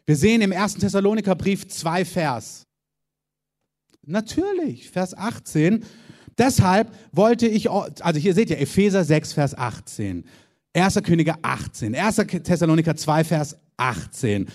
[0.06, 0.76] Wir sehen im 1.
[0.76, 2.66] Thessaloniker-Brief zwei Vers.
[4.04, 5.84] Natürlich, Vers 18.
[6.38, 10.24] Deshalb wollte ich, also hier seht ihr, Epheser 6, Vers 18.
[10.74, 11.02] 1.
[11.04, 12.16] Könige 18, 1.
[12.44, 14.48] Thessaloniker 2, Vers 18.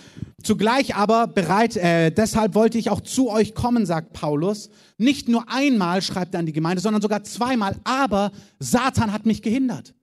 [0.42, 4.70] Zugleich aber bereit, äh, deshalb wollte ich auch zu euch kommen, sagt Paulus.
[4.96, 7.76] Nicht nur einmal schreibt er an die Gemeinde, sondern sogar zweimal.
[7.85, 9.94] Aber Satan hat mich gehindert.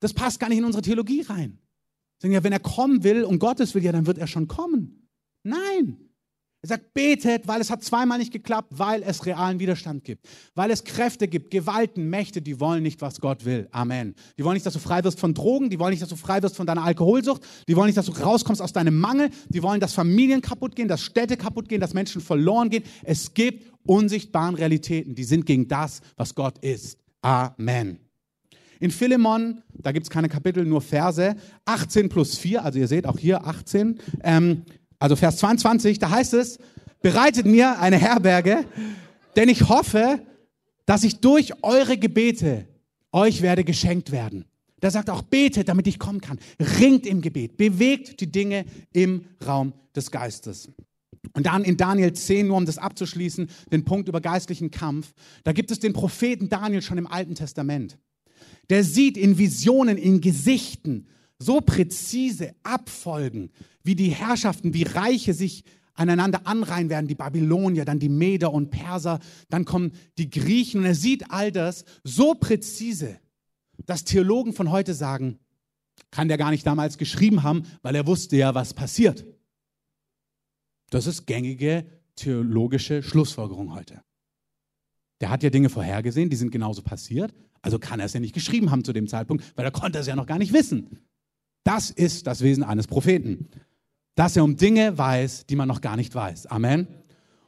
[0.00, 1.58] Das passt gar nicht in unsere Theologie rein.
[2.20, 5.08] Wenn er kommen will, um Gottes will, ja, dann wird er schon kommen.
[5.42, 6.05] Nein.
[6.66, 10.26] Er sagt, betet, weil es hat zweimal nicht geklappt, weil es realen Widerstand gibt.
[10.56, 13.68] Weil es Kräfte gibt, Gewalten, Mächte, die wollen nicht, was Gott will.
[13.70, 14.16] Amen.
[14.36, 16.42] Die wollen nicht, dass du frei wirst von Drogen, die wollen nicht, dass du frei
[16.42, 19.78] wirst von deiner Alkoholsucht, die wollen nicht, dass du rauskommst aus deinem Mangel, die wollen,
[19.78, 22.82] dass Familien kaputt gehen, dass Städte kaputt gehen, dass Menschen verloren gehen.
[23.04, 26.98] Es gibt unsichtbaren Realitäten, die sind gegen das, was Gott ist.
[27.22, 28.00] Amen.
[28.80, 33.06] In Philemon, da gibt es keine Kapitel, nur Verse, 18 plus 4, also ihr seht
[33.06, 34.62] auch hier 18, ähm,
[34.98, 36.58] also Vers 22, da heißt es,
[37.02, 38.64] bereitet mir eine Herberge,
[39.36, 40.20] denn ich hoffe,
[40.86, 42.66] dass ich durch eure Gebete
[43.12, 44.44] euch werde geschenkt werden.
[44.80, 46.38] Da sagt auch, betet, damit ich kommen kann.
[46.78, 50.68] Ringt im Gebet, bewegt die Dinge im Raum des Geistes.
[51.32, 55.12] Und dann in Daniel 10, nur um das abzuschließen, den Punkt über geistlichen Kampf,
[55.44, 57.98] da gibt es den Propheten Daniel schon im Alten Testament.
[58.70, 61.06] Der sieht in Visionen, in Gesichten
[61.38, 63.50] so präzise abfolgen,
[63.82, 68.70] wie die Herrschaften, wie Reiche sich aneinander anreihen werden, die Babylonier, dann die Meder und
[68.70, 69.18] Perser,
[69.48, 73.18] dann kommen die Griechen und er sieht all das so präzise,
[73.84, 75.38] dass Theologen von heute sagen,
[76.10, 79.24] kann der gar nicht damals geschrieben haben, weil er wusste ja, was passiert.
[80.90, 84.02] Das ist gängige theologische Schlussfolgerung heute.
[85.20, 88.34] Der hat ja Dinge vorhergesehen, die sind genauso passiert, also kann er es ja nicht
[88.34, 91.00] geschrieben haben zu dem Zeitpunkt, weil er konnte es ja noch gar nicht wissen.
[91.66, 93.48] Das ist das Wesen eines Propheten
[94.16, 96.46] dass er um Dinge weiß, die man noch gar nicht weiß.
[96.46, 96.88] Amen.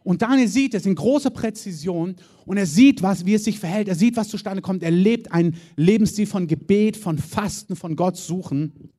[0.04, 2.14] Und Daniel sieht es in großer Präzision
[2.46, 3.88] und er sieht, was, wie es sich verhält.
[3.88, 4.82] Er sieht, was zustande kommt.
[4.82, 8.90] Er lebt einen Lebensstil von Gebet, von Fasten, von Gott suchen.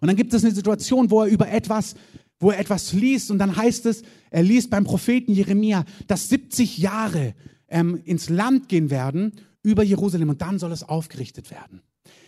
[0.00, 1.94] Und dann gibt es eine Situation, wo er über etwas
[2.42, 6.78] wo er etwas liest und dann heißt es, er liest beim Propheten Jeremia, dass 70
[6.78, 7.34] Jahre
[7.68, 9.32] ähm, ins Land gehen werden
[9.62, 11.82] über Jerusalem und dann soll es aufgerichtet werden.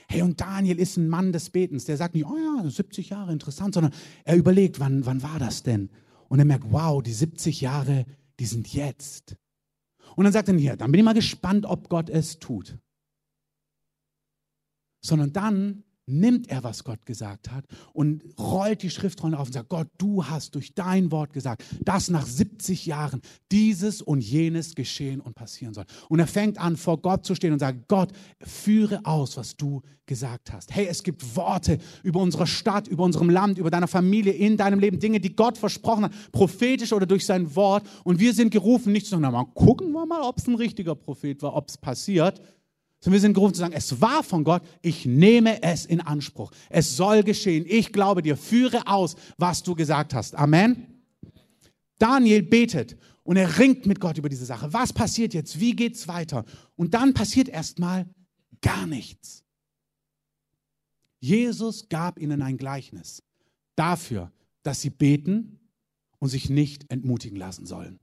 [0.09, 1.85] Hey, und Daniel ist ein Mann des Betens.
[1.85, 3.93] Der sagt nicht, oh ja, 70 Jahre, interessant, sondern
[4.25, 5.91] er überlegt, wann, wann war das denn?
[6.29, 8.07] Und er merkt, wow, die 70 Jahre,
[8.41, 9.37] die sind jetzt.
[10.17, 12.79] Und dann sagt er, ja, dann bin ich mal gespannt, ob Gott es tut.
[15.01, 19.69] Sondern dann nimmt er, was Gott gesagt hat und rollt die Schriftrollen auf und sagt,
[19.69, 25.21] Gott, du hast durch dein Wort gesagt, dass nach 70 Jahren dieses und jenes geschehen
[25.21, 25.85] und passieren soll.
[26.09, 29.83] Und er fängt an, vor Gott zu stehen und sagt, Gott, führe aus, was du
[30.07, 30.75] gesagt hast.
[30.75, 34.81] Hey, es gibt Worte über unsere Stadt, über unserem Land, über deine Familie, in deinem
[34.81, 37.85] Leben, Dinge, die Gott versprochen hat, prophetisch oder durch sein Wort.
[38.05, 40.95] Und wir sind gerufen, nicht zu sagen, na, gucken wir mal, ob es ein richtiger
[40.95, 42.41] Prophet war, ob es passiert,
[43.03, 46.53] sondern wir sind gerufen zu sagen, es war von Gott, ich nehme es in Anspruch.
[46.71, 47.67] Es soll geschehen.
[47.69, 50.37] Ich glaube dir, führe aus, was du gesagt hast.
[50.37, 50.87] Amen.
[51.99, 54.73] Daniel betet und er ringt mit Gott über diese Sache.
[54.73, 55.59] Was passiert jetzt?
[55.59, 56.45] Wie geht's weiter?
[56.77, 58.07] Und dann passiert erstmal
[58.61, 59.43] gar nichts.
[61.19, 63.25] Jesus gab ihnen ein Gleichnis
[63.75, 64.31] dafür,
[64.63, 65.59] dass sie beten
[66.21, 67.99] und sich nicht entmutigen lassen sollen.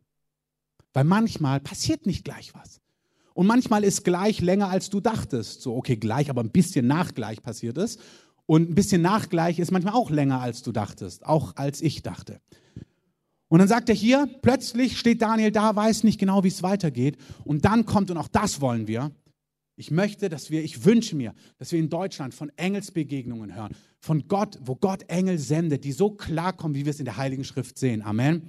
[0.92, 2.82] Weil manchmal passiert nicht gleich was.
[3.34, 5.62] Und manchmal ist gleich länger, als du dachtest.
[5.62, 7.98] So, okay, gleich, aber ein bisschen nachgleich passiert es.
[8.46, 12.42] Und ein bisschen nachgleich ist manchmal auch länger, als du dachtest, auch als ich dachte.
[13.48, 17.18] Und dann sagt er hier, plötzlich steht Daniel da, weiß nicht genau, wie es weitergeht.
[17.46, 19.12] Und dann kommt, und auch das wollen wir,
[19.76, 24.28] ich möchte, dass wir, ich wünsche mir, dass wir in Deutschland von Engelsbegegnungen hören, von
[24.28, 27.44] Gott, wo Gott Engel sendet, die so klar kommen, wie wir es in der Heiligen
[27.44, 28.02] Schrift sehen.
[28.02, 28.44] Amen.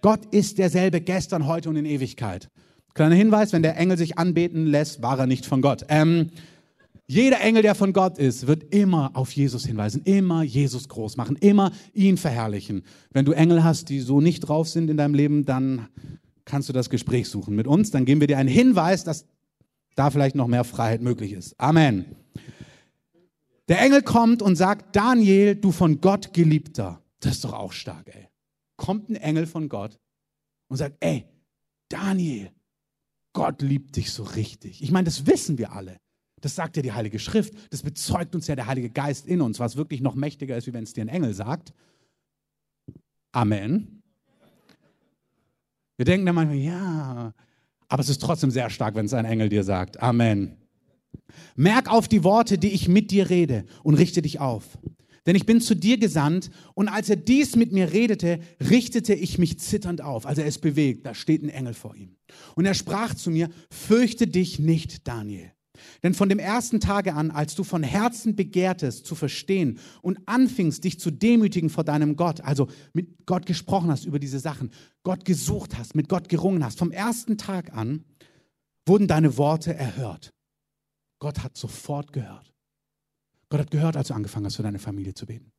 [0.00, 2.48] Gott ist derselbe gestern, heute und in Ewigkeit.
[2.94, 5.84] Kleiner Hinweis, wenn der Engel sich anbeten lässt, war er nicht von Gott.
[5.88, 6.30] Ähm,
[7.06, 11.36] jeder Engel, der von Gott ist, wird immer auf Jesus hinweisen, immer Jesus groß machen,
[11.36, 12.84] immer ihn verherrlichen.
[13.10, 15.88] Wenn du Engel hast, die so nicht drauf sind in deinem Leben, dann
[16.44, 17.90] kannst du das Gespräch suchen mit uns.
[17.90, 19.26] Dann geben wir dir einen Hinweis, dass
[19.94, 21.58] da vielleicht noch mehr Freiheit möglich ist.
[21.60, 22.04] Amen.
[23.68, 27.02] Der Engel kommt und sagt, Daniel, du von Gott geliebter.
[27.20, 28.28] Das ist doch auch stark, ey.
[28.76, 29.98] Kommt ein Engel von Gott
[30.68, 31.24] und sagt, ey,
[31.88, 32.50] Daniel,
[33.32, 34.82] Gott liebt dich so richtig.
[34.82, 35.96] Ich meine, das wissen wir alle.
[36.40, 37.54] Das sagt ja die Heilige Schrift.
[37.70, 40.72] Das bezeugt uns ja der Heilige Geist in uns, was wirklich noch mächtiger ist, wie
[40.72, 41.72] wenn es dir ein Engel sagt.
[43.30, 44.02] Amen.
[45.96, 47.32] Wir denken dann manchmal, ja,
[47.88, 50.02] aber es ist trotzdem sehr stark, wenn es ein Engel dir sagt.
[50.02, 50.56] Amen.
[51.54, 54.78] Merk auf die Worte, die ich mit dir rede und richte dich auf.
[55.26, 59.38] Denn ich bin zu dir gesandt und als er dies mit mir redete, richtete ich
[59.38, 60.26] mich zitternd auf.
[60.26, 62.16] Also er ist bewegt, da steht ein Engel vor ihm.
[62.56, 65.52] Und er sprach zu mir, fürchte dich nicht, Daniel.
[66.02, 70.84] Denn von dem ersten Tage an, als du von Herzen begehrtest zu verstehen und anfingst,
[70.84, 74.70] dich zu demütigen vor deinem Gott, also mit Gott gesprochen hast über diese Sachen,
[75.02, 78.04] Gott gesucht hast, mit Gott gerungen hast, vom ersten Tag an
[78.86, 80.32] wurden deine Worte erhört.
[81.20, 82.51] Gott hat sofort gehört.
[83.52, 85.52] Gott hat gehört, als du angefangen hast, für deine Familie zu beten.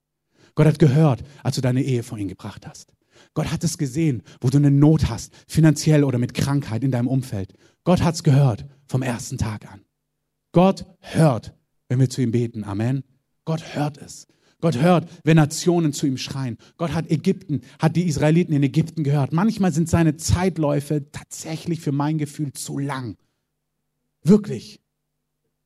[0.56, 2.91] Gott hat gehört, als du deine Ehe vor ihn gebracht hast.
[3.36, 7.08] Gott hat es gesehen, wo du eine Not hast, finanziell oder mit Krankheit in deinem
[7.08, 7.53] Umfeld.
[7.84, 9.82] Gott hat es gehört vom ersten Tag an.
[10.53, 11.53] Gott hört,
[11.88, 12.63] wenn wir zu ihm beten.
[12.63, 13.03] Amen.
[13.45, 14.25] Gott hört es.
[14.60, 16.58] Gott hört, wenn Nationen zu ihm schreien.
[16.77, 19.34] Gott hat Ägypten, hat die Israeliten in Ägypten gehört.
[19.34, 23.17] Manchmal sind seine Zeitläufe tatsächlich für mein Gefühl zu lang.
[24.23, 24.82] Wirklich.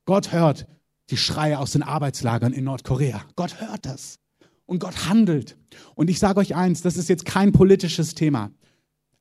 [0.04, 0.66] Gott hört,
[1.10, 3.24] die Schreie aus den Arbeitslagern in Nordkorea.
[3.36, 4.18] Gott hört das
[4.66, 5.56] und Gott handelt.
[5.94, 8.50] Und ich sage euch eins, das ist jetzt kein politisches Thema,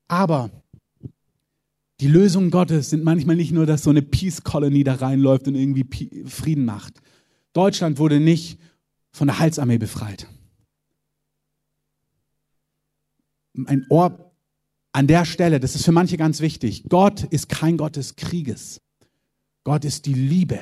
[0.07, 0.51] aber
[1.99, 5.55] die Lösungen Gottes sind manchmal nicht nur, dass so eine Peace Colony da reinläuft und
[5.55, 7.01] irgendwie Frieden macht.
[7.53, 8.59] Deutschland wurde nicht
[9.11, 10.27] von der Heilsarmee befreit.
[13.65, 14.31] Ein Ohr
[14.91, 16.83] an der Stelle, das ist für manche ganz wichtig.
[16.87, 18.81] Gott ist kein Gott des Krieges.
[19.63, 20.59] Gott ist die Liebe.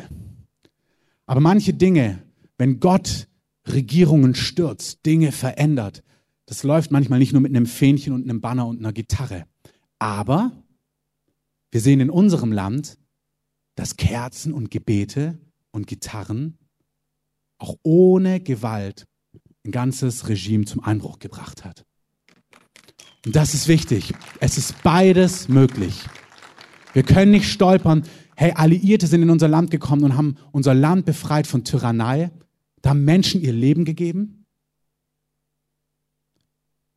[1.26, 2.24] Aber manche Dinge,
[2.58, 3.28] wenn Gott
[3.68, 6.04] Regierungen stürzt, Dinge verändert,
[6.46, 9.46] das läuft manchmal nicht nur mit einem Fähnchen und einem Banner und einer Gitarre.
[9.98, 10.52] Aber
[11.72, 12.98] wir sehen in unserem Land,
[13.76, 15.40] dass Kerzen und Gebete
[15.72, 16.58] und Gitarren
[17.58, 19.08] auch ohne Gewalt
[19.66, 21.86] ein ganzes Regime zum Einbruch gebracht hat.
[23.26, 24.14] Und das ist wichtig.
[24.40, 26.04] Es ist beides möglich.
[26.94, 28.04] Wir können nicht stolpern.
[28.36, 32.32] Hey, Alliierte sind in unser Land gekommen und haben unser Land befreit von Tyrannei.
[32.82, 34.46] Da haben Menschen ihr Leben gegeben.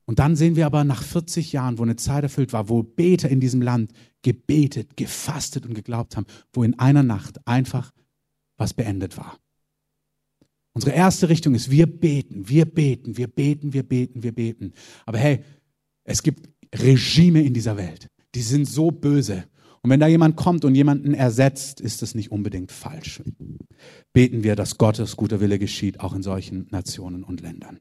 [0.05, 3.29] Und dann sehen wir aber nach 40 Jahren, wo eine Zeit erfüllt war, wo Beter
[3.29, 7.93] in diesem Land gebetet, gefastet und geglaubt haben, wo in einer Nacht einfach
[8.57, 9.39] was beendet war.
[10.73, 14.73] Unsere erste Richtung ist, wir beten, wir beten, wir beten, wir beten, wir beten.
[15.07, 15.45] Aber hey,
[16.05, 19.45] es gibt Regime in dieser Welt, die sind so böse.
[19.83, 23.23] Und wenn da jemand kommt und jemanden ersetzt, ist das nicht unbedingt falsch.
[24.13, 27.81] Beten wir, dass Gottes guter Wille geschieht, auch in solchen Nationen und Ländern.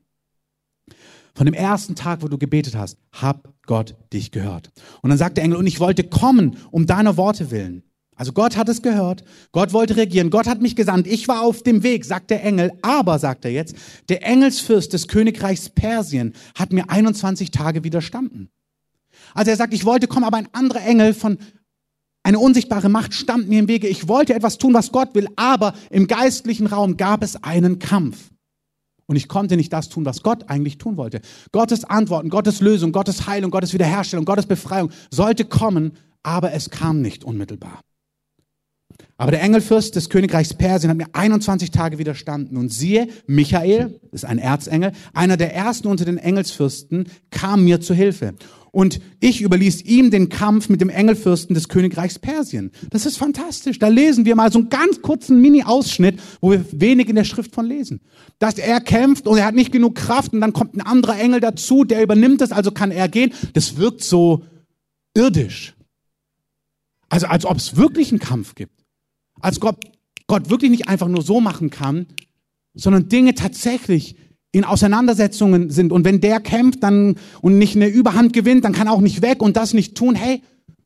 [1.34, 4.72] Von dem ersten Tag, wo du gebetet hast, hab Gott dich gehört.
[5.02, 7.84] Und dann sagt der Engel, und ich wollte kommen um deiner Worte willen.
[8.16, 11.62] Also Gott hat es gehört, Gott wollte regieren, Gott hat mich gesandt, ich war auf
[11.62, 13.76] dem Weg, sagt der Engel, aber, sagt er jetzt,
[14.10, 18.50] der Engelsfürst des Königreichs Persien hat mir 21 Tage widerstanden.
[19.36, 21.38] Also er sagt, ich wollte kommen, aber ein anderer Engel von,
[22.28, 23.88] eine unsichtbare Macht stand mir im Wege.
[23.88, 28.32] Ich wollte etwas tun, was Gott will, aber im geistlichen Raum gab es einen Kampf.
[29.06, 31.22] Und ich konnte nicht das tun, was Gott eigentlich tun wollte.
[31.54, 37.02] Gottes Antworten, Gottes Lösung, Gottes Heilung, Gottes Wiederherstellung, Gottes Befreiung sollte kommen, aber es kam
[37.02, 37.80] nicht unmittelbar.
[39.20, 42.56] Aber der Engelfürst des Königreichs Persien hat mir 21 Tage widerstanden.
[42.56, 47.96] Und siehe, Michael, ist ein Erzengel, einer der ersten unter den Engelsfürsten, kam mir zu
[47.96, 48.36] Hilfe.
[48.72, 52.72] Und ich überließ ihm den Kampf mit dem Engelfürsten des Königreichs Persien.
[52.92, 53.80] Das ist fantastisch.
[53.80, 57.56] Da lesen wir mal so einen ganz kurzen Mini-Ausschnitt, wo wir wenig in der Schrift
[57.56, 58.02] von lesen.
[58.38, 61.40] Dass er kämpft und er hat nicht genug Kraft und dann kommt ein anderer Engel
[61.40, 63.34] dazu, der übernimmt es, also kann er gehen.
[63.54, 64.44] Das wirkt so
[65.16, 65.74] irdisch.
[67.10, 68.77] Also als ob es wirklich einen Kampf gibt.
[69.40, 69.78] Als Gott,
[70.28, 72.08] Gott wirklich nicht einfach nur so machen kann,
[72.74, 74.16] sondern Dinge tatsächlich
[74.52, 75.92] in Auseinandersetzungen sind.
[75.92, 79.22] Und wenn der kämpft dann und nicht eine Überhand gewinnt, dann kann er auch nicht
[79.22, 80.16] weg und das nicht tun.
[80.16, 80.42] Hey,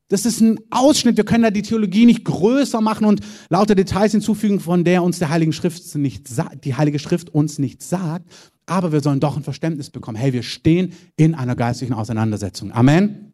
[0.10, 1.16] das ist ein Ausschnitt.
[1.16, 5.20] Wir können da die Theologie nicht größer machen und lauter Details hinzufügen, von der uns
[5.20, 6.30] der Heilige Schrift nicht
[6.66, 8.30] die Heilige Schrift uns nicht sagt.
[8.66, 10.18] Aber wir sollen doch ein Verständnis bekommen.
[10.18, 12.72] Hey, wir stehen in einer geistlichen Auseinandersetzung.
[12.74, 13.31] Amen.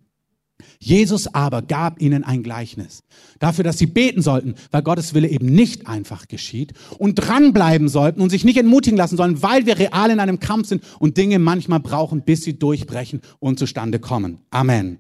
[0.80, 3.04] Jesus aber gab ihnen ein Gleichnis
[3.40, 8.22] dafür, dass sie beten sollten, weil Gottes Wille eben nicht einfach geschieht und dranbleiben sollten
[8.22, 11.40] und sich nicht entmutigen lassen sollen, weil wir real in einem Kampf sind und Dinge
[11.40, 14.40] manchmal brauchen, bis sie durchbrechen und zustande kommen.
[14.50, 15.00] Amen.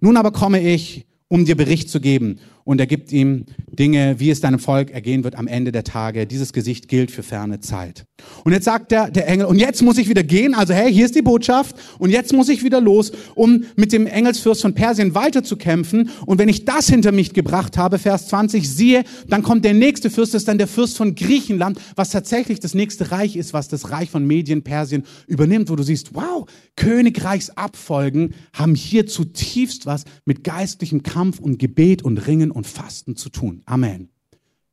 [0.00, 4.28] Nun aber komme ich, um dir Bericht zu geben und er gibt ihm Dinge, wie
[4.28, 6.26] es deinem Volk ergehen wird am Ende der Tage.
[6.26, 8.06] Dieses Gesicht gilt für ferne Zeit.
[8.44, 11.04] Und jetzt sagt der, der Engel, und jetzt muss ich wieder gehen, also hey, hier
[11.04, 15.14] ist die Botschaft, und jetzt muss ich wieder los, um mit dem Engelsfürst von Persien
[15.14, 16.10] weiterzukämpfen.
[16.26, 20.10] Und wenn ich das hinter mich gebracht habe, Vers 20, siehe, dann kommt der nächste
[20.10, 23.68] Fürst, das ist dann der Fürst von Griechenland, was tatsächlich das nächste Reich ist, was
[23.68, 30.04] das Reich von Medien, Persien übernimmt, wo du siehst, wow, Königreichsabfolgen haben hier zutiefst was
[30.24, 33.60] mit geistlichem Kampf und Gebet und Ringen und Fasten zu tun.
[33.66, 34.08] Amen.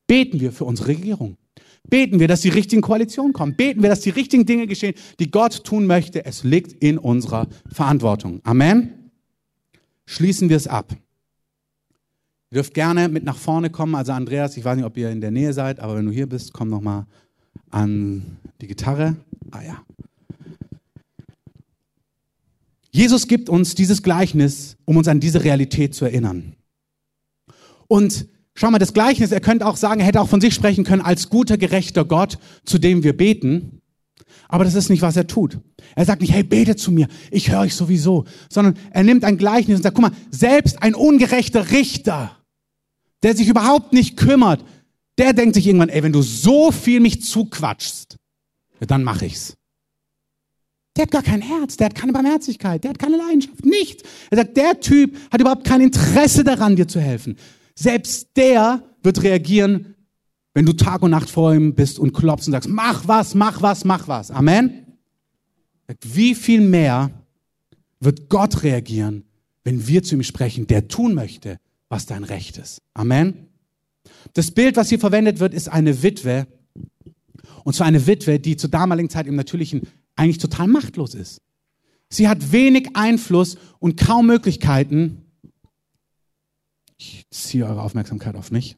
[0.08, 1.36] Beten wir für unsere Regierung.
[1.90, 3.58] Beten wir, dass die richtigen Koalitionen kommen.
[3.58, 6.26] Beten wir, dass die richtigen Dinge geschehen, die Gott tun möchte.
[6.26, 8.40] Es liegt in unserer Verantwortung.
[8.46, 9.12] Amen.
[10.06, 10.96] Schließen wir es ab.
[12.52, 13.96] Ihr dürft gerne mit nach vorne kommen.
[13.96, 16.28] Also Andreas, ich weiß nicht, ob ihr in der Nähe seid, aber wenn du hier
[16.28, 17.06] bist, komm noch mal
[17.70, 19.18] an die Gitarre.
[19.52, 19.84] Ah ja.
[22.92, 26.56] Jesus gibt uns dieses Gleichnis, um uns an diese Realität zu erinnern.
[27.88, 30.84] Und schau mal, das Gleichnis, er könnte auch sagen, er hätte auch von sich sprechen
[30.84, 33.82] können als guter, gerechter Gott, zu dem wir beten.
[34.48, 35.60] Aber das ist nicht, was er tut.
[35.96, 39.38] Er sagt nicht, hey, bete zu mir, ich höre euch sowieso, sondern er nimmt ein
[39.38, 42.38] Gleichnis und sagt, guck mal, selbst ein ungerechter Richter,
[43.24, 44.64] der sich überhaupt nicht kümmert,
[45.18, 48.18] der denkt sich irgendwann, ey, wenn du so viel mich zuquatschst,
[48.80, 49.56] dann mach ich's.
[50.96, 54.04] Der hat gar kein Herz, der hat keine Barmherzigkeit, der hat keine Leidenschaft, nichts.
[54.30, 57.38] Er sagt, der Typ hat überhaupt kein Interesse daran, dir zu helfen.
[57.76, 59.96] Selbst der wird reagieren,
[60.54, 63.62] wenn du Tag und Nacht vor ihm bist und klopfst und sagst, mach was, mach
[63.62, 64.32] was, mach was.
[64.32, 64.86] Amen.
[66.02, 67.12] Wie viel mehr
[68.00, 69.24] wird Gott reagieren,
[69.64, 71.58] wenn wir zu ihm sprechen, der tun möchte,
[71.90, 72.82] was dein Recht ist.
[72.94, 73.48] Amen.
[74.34, 76.48] Das Bild, was hier verwendet wird, ist eine Witwe.
[77.64, 79.82] Und zwar eine Witwe, die zur damaligen Zeit im Natürlichen
[80.16, 81.42] eigentlich total machtlos ist.
[82.10, 85.23] Sie hat wenig Einfluss und kaum Möglichkeiten,
[86.98, 88.78] ich ziehe eure Aufmerksamkeit auf mich.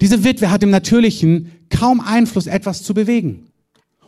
[0.00, 3.46] Diese Witwe hat im Natürlichen kaum Einfluss, etwas zu bewegen.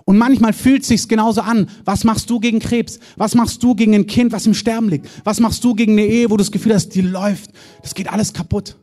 [0.05, 1.69] Und manchmal fühlt sich's genauso an.
[1.85, 3.01] Was machst du gegen Krebs?
[3.17, 5.09] Was machst du gegen ein Kind, was im Sterben liegt?
[5.25, 7.51] Was machst du gegen eine Ehe, wo du das Gefühl hast, die läuft?
[7.83, 8.77] Das geht alles kaputt.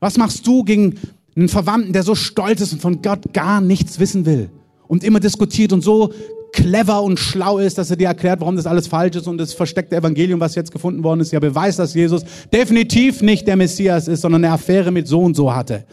[0.00, 0.96] Was machst du gegen
[1.36, 4.50] einen Verwandten, der so stolz ist und von Gott gar nichts wissen will
[4.88, 6.12] und immer diskutiert und so
[6.54, 9.52] clever und schlau ist, dass er dir erklärt, warum das alles falsch ist und das
[9.52, 14.06] versteckte Evangelium, was jetzt gefunden worden ist, ja beweist, dass Jesus definitiv nicht der Messias
[14.06, 15.84] ist, sondern eine Affäre mit so und so hatte.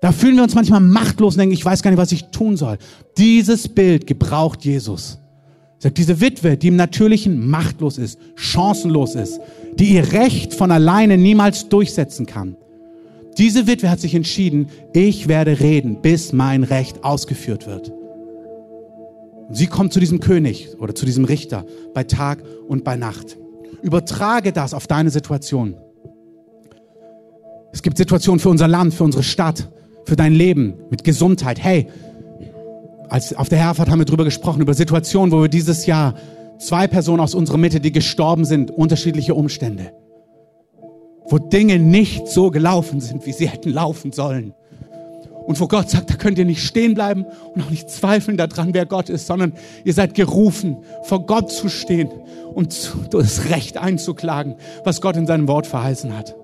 [0.00, 2.56] Da fühlen wir uns manchmal machtlos und denken, ich weiß gar nicht, was ich tun
[2.56, 2.78] soll.
[3.18, 5.18] Dieses Bild gebraucht Jesus.
[5.78, 9.38] Sagt diese Witwe, die im Natürlichen machtlos ist, chancenlos ist,
[9.78, 12.56] die ihr Recht von alleine niemals durchsetzen kann.
[13.36, 17.92] Diese Witwe hat sich entschieden, ich werde reden, bis mein Recht ausgeführt wird.
[19.48, 23.38] Und sie kommt zu diesem König oder zu diesem Richter bei Tag und bei Nacht.
[23.82, 25.76] Übertrage das auf deine Situation.
[27.72, 29.70] Es gibt Situationen für unser Land, für unsere Stadt,
[30.04, 31.62] für dein Leben mit Gesundheit.
[31.62, 31.88] Hey,
[33.08, 36.14] als auf der Herfahrt haben wir darüber gesprochen, über Situationen, wo wir dieses Jahr
[36.58, 39.92] zwei Personen aus unserer Mitte, die gestorben sind, unterschiedliche Umstände,
[41.28, 44.54] wo Dinge nicht so gelaufen sind, wie sie hätten laufen sollen.
[45.48, 47.24] Und wo Gott sagt, da könnt ihr nicht stehen bleiben
[47.54, 51.70] und auch nicht zweifeln daran, wer Gott ist, sondern ihr seid gerufen, vor Gott zu
[51.70, 52.10] stehen
[52.52, 56.36] und das Recht einzuklagen, was Gott in seinem Wort verheißen hat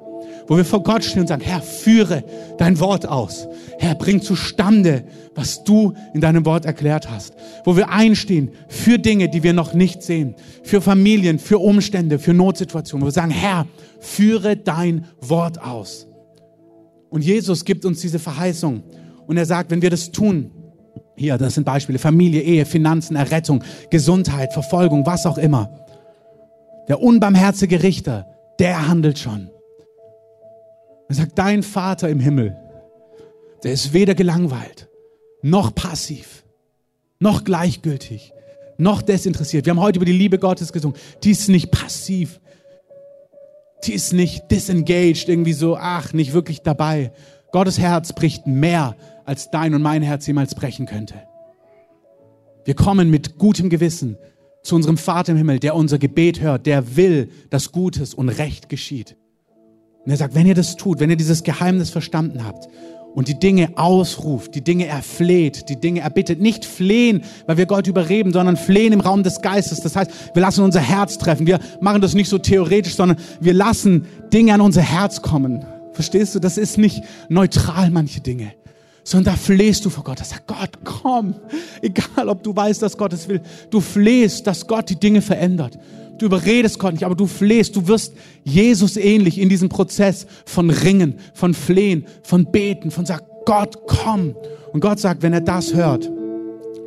[0.46, 2.22] wo wir vor Gott stehen und sagen, Herr, führe
[2.58, 3.48] dein Wort aus.
[3.78, 7.34] Herr, bring zustande, was du in deinem Wort erklärt hast.
[7.64, 12.34] Wo wir einstehen für Dinge, die wir noch nicht sehen, für Familien, für Umstände, für
[12.34, 13.66] Notsituationen, wo wir sagen, Herr,
[14.00, 16.06] führe dein Wort aus.
[17.14, 18.82] Und Jesus gibt uns diese Verheißung.
[19.28, 20.50] Und er sagt, wenn wir das tun,
[21.14, 25.86] hier, das sind Beispiele, Familie, Ehe, Finanzen, Errettung, Gesundheit, Verfolgung, was auch immer.
[26.88, 28.26] Der unbarmherzige Richter,
[28.58, 29.48] der handelt schon.
[31.08, 32.56] Er sagt, dein Vater im Himmel,
[33.62, 34.88] der ist weder gelangweilt,
[35.40, 36.42] noch passiv,
[37.20, 38.32] noch gleichgültig,
[38.76, 39.66] noch desinteressiert.
[39.66, 40.98] Wir haben heute über die Liebe Gottes gesungen.
[41.22, 42.40] Die ist nicht passiv.
[43.86, 47.12] Die ist nicht disengaged, irgendwie so, ach, nicht wirklich dabei.
[47.52, 51.14] Gottes Herz bricht mehr, als dein und mein Herz jemals brechen könnte.
[52.64, 54.16] Wir kommen mit gutem Gewissen
[54.62, 58.68] zu unserem Vater im Himmel, der unser Gebet hört, der will, dass Gutes und Recht
[58.68, 59.16] geschieht.
[60.04, 62.68] Und er sagt, wenn ihr das tut, wenn ihr dieses Geheimnis verstanden habt
[63.14, 67.86] und die Dinge ausruft, die Dinge erfleht, die Dinge erbittet, nicht flehen, weil wir Gott
[67.86, 69.80] überreden, sondern flehen im Raum des Geistes.
[69.80, 71.46] Das heißt, wir lassen unser Herz treffen.
[71.46, 75.64] Wir machen das nicht so theoretisch, sondern wir lassen Dinge an unser Herz kommen.
[75.92, 76.40] Verstehst du?
[76.40, 78.52] Das ist nicht neutral, manche Dinge
[79.06, 80.18] sondern da flehst du vor Gott.
[80.18, 81.34] Da sagt Gott, komm.
[81.82, 83.42] Egal, ob du weißt, dass Gott es will.
[83.70, 85.78] Du flehst, dass Gott die Dinge verändert.
[86.18, 90.70] Du überredest Gott nicht, aber du flehst, du wirst Jesus ähnlich in diesem Prozess von
[90.70, 94.34] Ringen, von Flehen, von Beten, von sag, Gott, komm.
[94.72, 96.10] Und Gott sagt, wenn er das hört,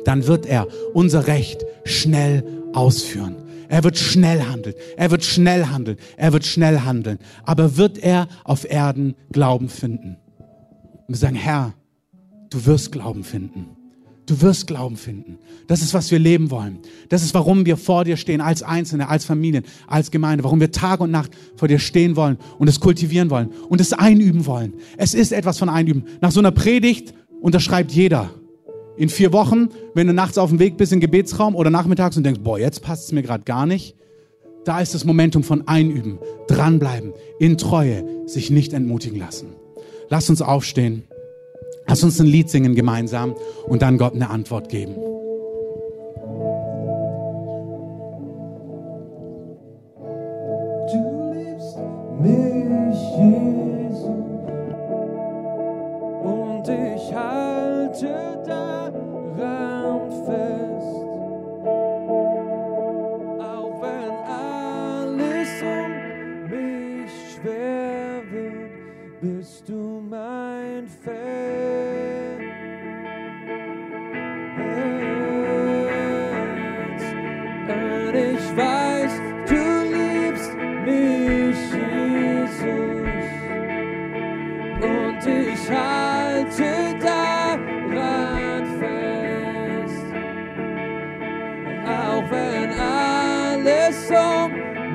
[0.04, 3.36] dann wird er unser Recht schnell ausführen.
[3.68, 4.74] Er wird schnell handeln.
[4.96, 5.98] Er wird schnell handeln.
[6.16, 7.18] Er wird schnell handeln.
[7.44, 10.16] Aber wird er auf Erden Glauben finden?
[11.06, 11.74] Und wir sagen, Herr,
[12.50, 13.77] du wirst Glauben finden.
[14.28, 15.38] Du wirst Glauben finden.
[15.68, 16.80] Das ist, was wir leben wollen.
[17.08, 20.70] Das ist, warum wir vor dir stehen, als Einzelne, als Familien, als Gemeinde, warum wir
[20.70, 24.74] Tag und Nacht vor dir stehen wollen und es kultivieren wollen und es einüben wollen.
[24.98, 26.04] Es ist etwas von Einüben.
[26.20, 28.28] Nach so einer Predigt unterschreibt jeder.
[28.98, 32.18] In vier Wochen, wenn du nachts auf dem Weg bist in den Gebetsraum oder nachmittags
[32.18, 33.94] und denkst, boah, jetzt passt es mir gerade gar nicht,
[34.66, 36.18] da ist das Momentum von Einüben,
[36.48, 39.46] dranbleiben, in Treue, sich nicht entmutigen lassen.
[40.10, 41.04] Lass uns aufstehen.
[41.88, 43.34] Lass uns ein Lied singen gemeinsam
[43.66, 44.94] und dann Gott eine Antwort geben.
[50.92, 51.78] Du liebst
[52.20, 53.67] mich,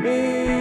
[0.06, 0.53] um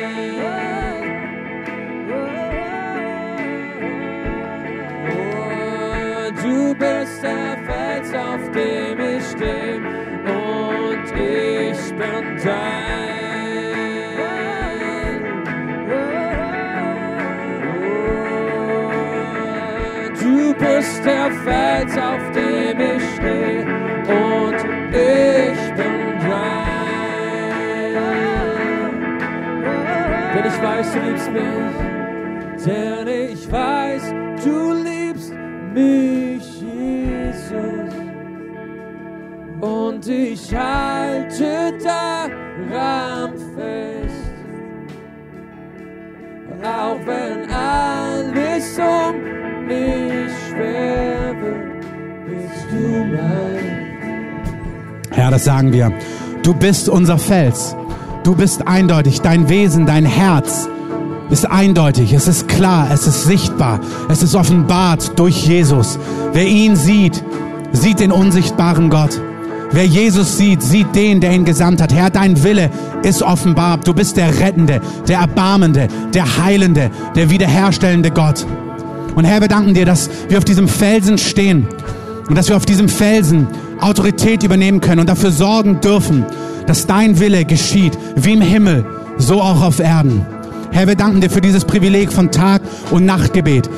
[5.08, 9.80] Oh, du bist der Fels, auf dem ich stehe
[10.24, 12.79] und ich bin dein.
[21.00, 23.64] Du bist der Fels, auf dem ich stehe
[24.06, 24.56] und
[24.92, 26.60] ich bin dein.
[30.34, 31.76] Denn ich weiß, du liebst mich,
[32.66, 35.32] denn ich weiß, du liebst
[35.72, 37.94] mich, Jesus.
[39.60, 44.34] Und ich halte daran fest,
[46.62, 50.09] auch wenn alles um mich
[55.10, 55.92] Herr, das sagen wir.
[56.42, 57.76] Du bist unser Fels.
[58.24, 59.20] Du bist eindeutig.
[59.20, 60.68] Dein Wesen, dein Herz
[61.30, 62.12] ist eindeutig.
[62.12, 62.88] Es ist klar.
[62.92, 63.80] Es ist sichtbar.
[64.08, 65.98] Es ist offenbart durch Jesus.
[66.32, 67.22] Wer ihn sieht,
[67.72, 69.20] sieht den unsichtbaren Gott.
[69.72, 71.92] Wer Jesus sieht, sieht den, der ihn gesandt hat.
[71.92, 72.70] Herr, dein Wille
[73.02, 73.78] ist offenbar.
[73.78, 78.46] Du bist der Rettende, der Erbarmende, der Heilende, der wiederherstellende Gott.
[79.14, 81.68] Und Herr, wir danken dir, dass wir auf diesem Felsen stehen
[82.30, 83.48] und dass wir auf diesem Felsen
[83.80, 86.24] Autorität übernehmen können und dafür sorgen dürfen,
[86.66, 88.86] dass dein Wille geschieht, wie im Himmel,
[89.18, 90.24] so auch auf Erden.
[90.70, 92.62] Herr, wir danken dir für dieses Privileg von Tag-
[92.92, 93.68] und Nachtgebet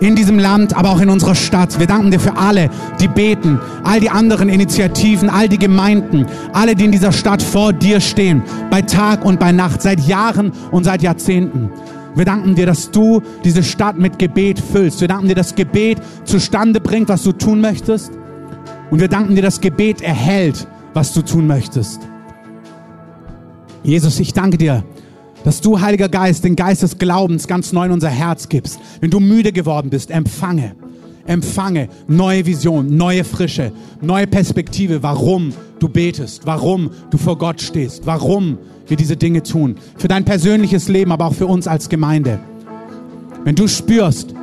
[0.00, 1.78] in diesem Land, aber auch in unserer Stadt.
[1.78, 2.68] Wir danken dir für alle,
[3.00, 7.72] die beten, all die anderen Initiativen, all die Gemeinden, alle, die in dieser Stadt vor
[7.72, 11.70] dir stehen, bei Tag und bei Nacht, seit Jahren und seit Jahrzehnten.
[12.14, 15.00] Wir danken dir, dass du diese Stadt mit Gebet füllst.
[15.00, 18.12] Wir danken dir, dass Gebet zustande bringt, was du tun möchtest.
[18.90, 22.00] Und wir danken dir, dass Gebet erhält, was du tun möchtest.
[23.82, 24.84] Jesus, ich danke dir,
[25.44, 28.80] dass du, Heiliger Geist, den Geist des Glaubens ganz neu in unser Herz gibst.
[29.00, 30.74] Wenn du müde geworden bist, empfange.
[31.26, 38.06] Empfange neue Vision, neue Frische, neue Perspektive, warum du betest, warum du vor Gott stehst,
[38.06, 39.76] warum wir diese Dinge tun.
[39.96, 42.40] Für dein persönliches Leben, aber auch für uns als Gemeinde.
[43.44, 44.34] Wenn du spürst,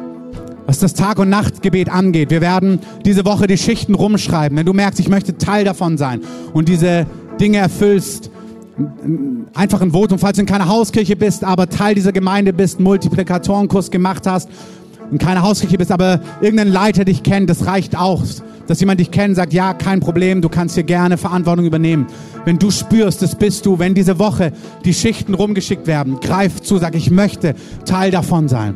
[0.66, 4.58] was das Tag- und Nachtgebet angeht, wir werden diese Woche die Schichten rumschreiben.
[4.58, 6.22] Wenn du merkst, ich möchte Teil davon sein
[6.54, 7.06] und diese
[7.40, 8.32] Dinge erfüllst,
[9.54, 13.90] einfach ein Votum, falls du in keiner Hauskirche bist, aber Teil dieser Gemeinde bist, Multiplikatorenkurs
[13.92, 14.50] gemacht hast
[15.12, 18.24] und keine Hauskirche bist, aber irgendein Leiter dich kennt, das reicht auch.
[18.68, 22.08] Dass jemand dich kennt, sagt, ja, kein Problem, du kannst hier gerne Verantwortung übernehmen.
[22.44, 24.52] Wenn du spürst, das bist du, wenn diese Woche
[24.84, 27.56] die Schichten rumgeschickt werden, greif zu, sag, ich möchte
[27.86, 28.76] Teil davon sein.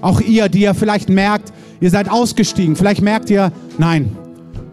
[0.00, 4.16] Auch ihr, die ihr vielleicht merkt, ihr seid ausgestiegen, vielleicht merkt ihr, nein,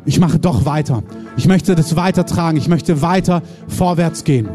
[0.05, 1.03] ich mache doch weiter.
[1.37, 4.49] Ich möchte das weitertragen, ich möchte weiter vorwärts gehen.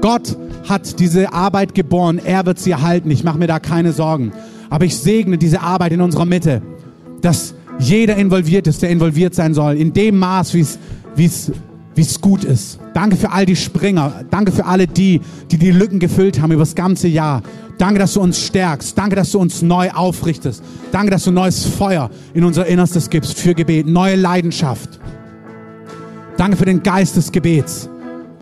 [0.00, 0.36] Gott
[0.68, 4.32] hat diese Arbeit geboren, er wird sie erhalten, ich mache mir da keine Sorgen.
[4.74, 6.60] Aber ich segne diese Arbeit in unserer Mitte,
[7.20, 10.62] dass jeder involviert ist, der involviert sein soll, in dem Maß, wie
[11.24, 12.80] es, gut ist.
[12.92, 15.20] Danke für all die Springer, danke für alle die,
[15.52, 17.44] die die Lücken gefüllt haben über das ganze Jahr.
[17.78, 18.98] Danke, dass du uns stärkst.
[18.98, 20.60] Danke, dass du uns neu aufrichtest.
[20.90, 24.98] Danke, dass du neues Feuer in unser Innerstes gibst für Gebet, neue Leidenschaft.
[26.36, 27.88] Danke für den Geist des Gebets.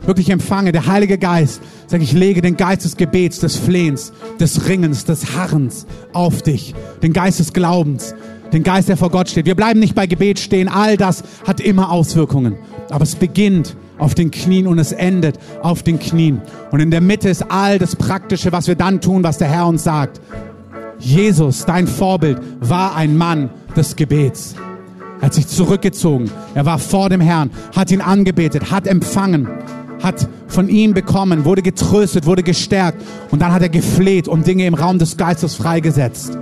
[0.04, 1.60] Wirklich empfange, der Heilige Geist.
[1.86, 6.74] Sag ich, lege den Geist des Gebets, des Flehens, des Ringens, des Harrens auf dich.
[7.02, 8.14] Den Geist des Glaubens,
[8.52, 9.46] den Geist, der vor Gott steht.
[9.46, 10.68] Wir bleiben nicht bei Gebet stehen.
[10.68, 12.56] All das hat immer Auswirkungen.
[12.90, 16.42] Aber es beginnt auf den Knien und es endet auf den Knien.
[16.72, 19.66] Und in der Mitte ist all das Praktische, was wir dann tun, was der Herr
[19.66, 20.20] uns sagt.
[20.98, 24.54] Jesus, dein Vorbild, war ein Mann des Gebets.
[25.20, 26.30] Er hat sich zurückgezogen.
[26.54, 29.48] Er war vor dem Herrn, hat ihn angebetet, hat empfangen,
[30.02, 34.66] hat von ihm bekommen, wurde getröstet, wurde gestärkt und dann hat er gefleht und Dinge
[34.66, 36.38] im Raum des Geistes freigesetzt.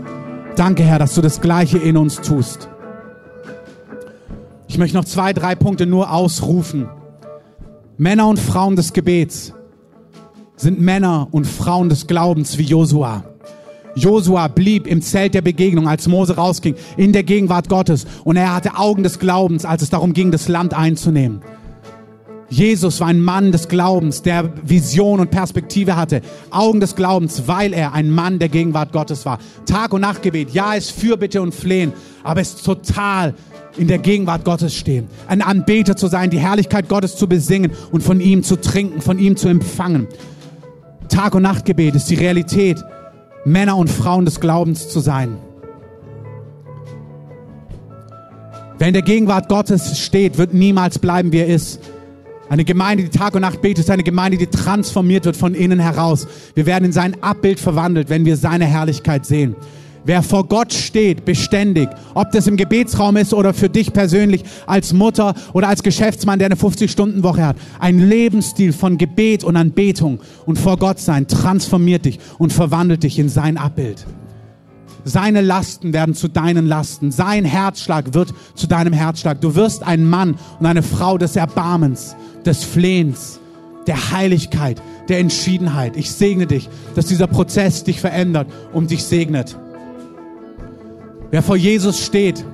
[0.57, 2.69] Danke, Herr, dass du das Gleiche in uns tust.
[4.69, 6.89] Ich möchte noch zwei, drei Punkte nur ausrufen.
[7.99, 9.53] Männer und Frauen des Gebets
[10.57, 13.25] sind Männer und Frauen des Glaubens wie Josua.
[13.95, 18.07] Josua blieb im Zelt der Begegnung, als Mose rausging, in der Gegenwart Gottes.
[18.25, 21.43] Und er hatte Augen des Glaubens, als es darum ging, das Land einzunehmen.
[22.51, 26.21] Jesus war ein Mann des Glaubens, der Vision und Perspektive hatte.
[26.51, 29.39] Augen des Glaubens, weil er ein Mann der Gegenwart Gottes war.
[29.67, 31.93] Tag- und Nachtgebet, ja, ist Fürbitte und Flehen,
[32.25, 33.35] aber es ist total
[33.77, 35.07] in der Gegenwart Gottes stehen.
[35.29, 39.21] Ein Anbeter zu sein, die Herrlichkeit Gottes zu besingen und von ihm zu trinken, von
[39.21, 40.09] ihm zu empfangen.
[41.09, 42.83] Tag- und Nachtgebet ist die Realität,
[43.45, 45.39] Männer und Frauen des Glaubens zu sein.
[48.79, 51.81] Wer in der Gegenwart Gottes steht, wird niemals bleiben, wie er ist.
[52.51, 55.79] Eine Gemeinde, die Tag und Nacht betet, ist eine Gemeinde, die transformiert wird von innen
[55.79, 56.27] heraus.
[56.57, 59.55] Wir werden in sein Abbild verwandelt, wenn wir seine Herrlichkeit sehen.
[60.05, 64.93] Wer vor Gott steht, beständig, ob das im Gebetsraum ist oder für dich persönlich als
[64.93, 70.59] Mutter oder als Geschäftsmann, der eine 50-Stunden-Woche hat, ein Lebensstil von Gebet und Anbetung und
[70.59, 74.05] vor Gott sein transformiert dich und verwandelt dich in sein Abbild.
[75.05, 77.11] Seine Lasten werden zu deinen Lasten.
[77.11, 79.41] Sein Herzschlag wird zu deinem Herzschlag.
[79.41, 83.41] Du wirst ein Mann und eine Frau des Erbarmens, des Flehens,
[83.87, 85.97] der Heiligkeit, der Entschiedenheit.
[85.97, 89.57] Ich segne dich, dass dieser Prozess dich verändert und dich segnet.
[91.31, 92.45] Wer vor Jesus steht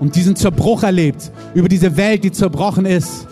[0.00, 3.26] und diesen Zerbruch erlebt, über diese Welt, die zerbrochen ist,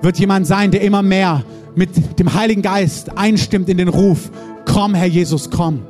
[0.00, 1.44] wird jemand sein, der immer mehr
[1.74, 4.30] mit dem Heiligen Geist einstimmt in den Ruf,
[4.64, 5.82] komm, Herr Jesus, komm.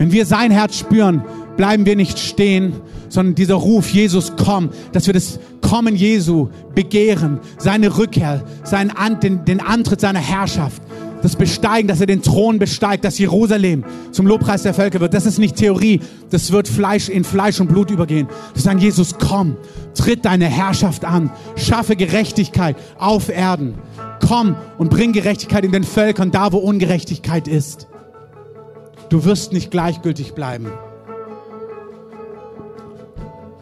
[0.00, 1.22] Wenn wir sein Herz spüren,
[1.58, 2.72] bleiben wir nicht stehen,
[3.10, 9.20] sondern dieser Ruf, Jesus, komm, dass wir das Kommen Jesu begehren, seine Rückkehr, seinen An
[9.20, 10.80] den, den Antritt seiner Herrschaft,
[11.20, 15.12] das Besteigen, dass er den Thron besteigt, dass Jerusalem zum Lobpreis der Völker wird.
[15.12, 18.26] Das ist nicht Theorie, das wird Fleisch in Fleisch und Blut übergehen.
[18.54, 19.58] Wir sagen, Jesus, komm,
[19.94, 23.74] tritt deine Herrschaft an, schaffe Gerechtigkeit auf Erden.
[24.26, 27.89] Komm und bring Gerechtigkeit in den Völkern, da wo Ungerechtigkeit ist.
[29.10, 30.70] Du wirst nicht gleichgültig bleiben.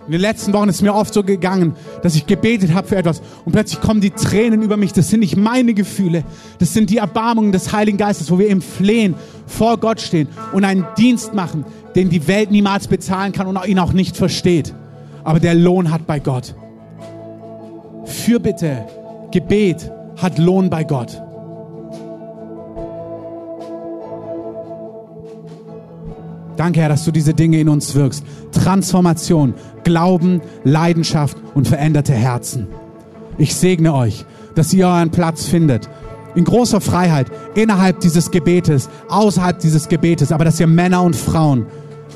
[0.07, 3.21] In den letzten Wochen ist mir oft so gegangen, dass ich gebetet habe für etwas
[3.45, 4.95] und plötzlich kommen die Tränen über mich.
[4.95, 6.25] Das sind nicht meine Gefühle,
[6.59, 9.15] das sind die Erbarmungen des Heiligen Geistes, wo wir im Flehen
[9.47, 13.79] vor Gott stehen und einen Dienst machen, den die Welt niemals bezahlen kann und ihn
[13.79, 14.75] auch nicht versteht.
[15.25, 16.55] Aber der Lohn hat bei Gott.
[18.05, 18.87] Fürbitte,
[19.31, 21.21] Gebet hat Lohn bei Gott.
[26.59, 28.25] Danke, Herr, dass du diese Dinge in uns wirkst.
[28.51, 29.55] Transformation,
[29.85, 32.67] Glauben, Leidenschaft und veränderte Herzen.
[33.39, 34.25] Ich segne euch,
[34.57, 35.89] dass ihr euren Platz findet.
[36.35, 41.67] In großer Freiheit, innerhalb dieses Gebetes, außerhalb dieses Gebetes, aber dass ihr Männer und Frauen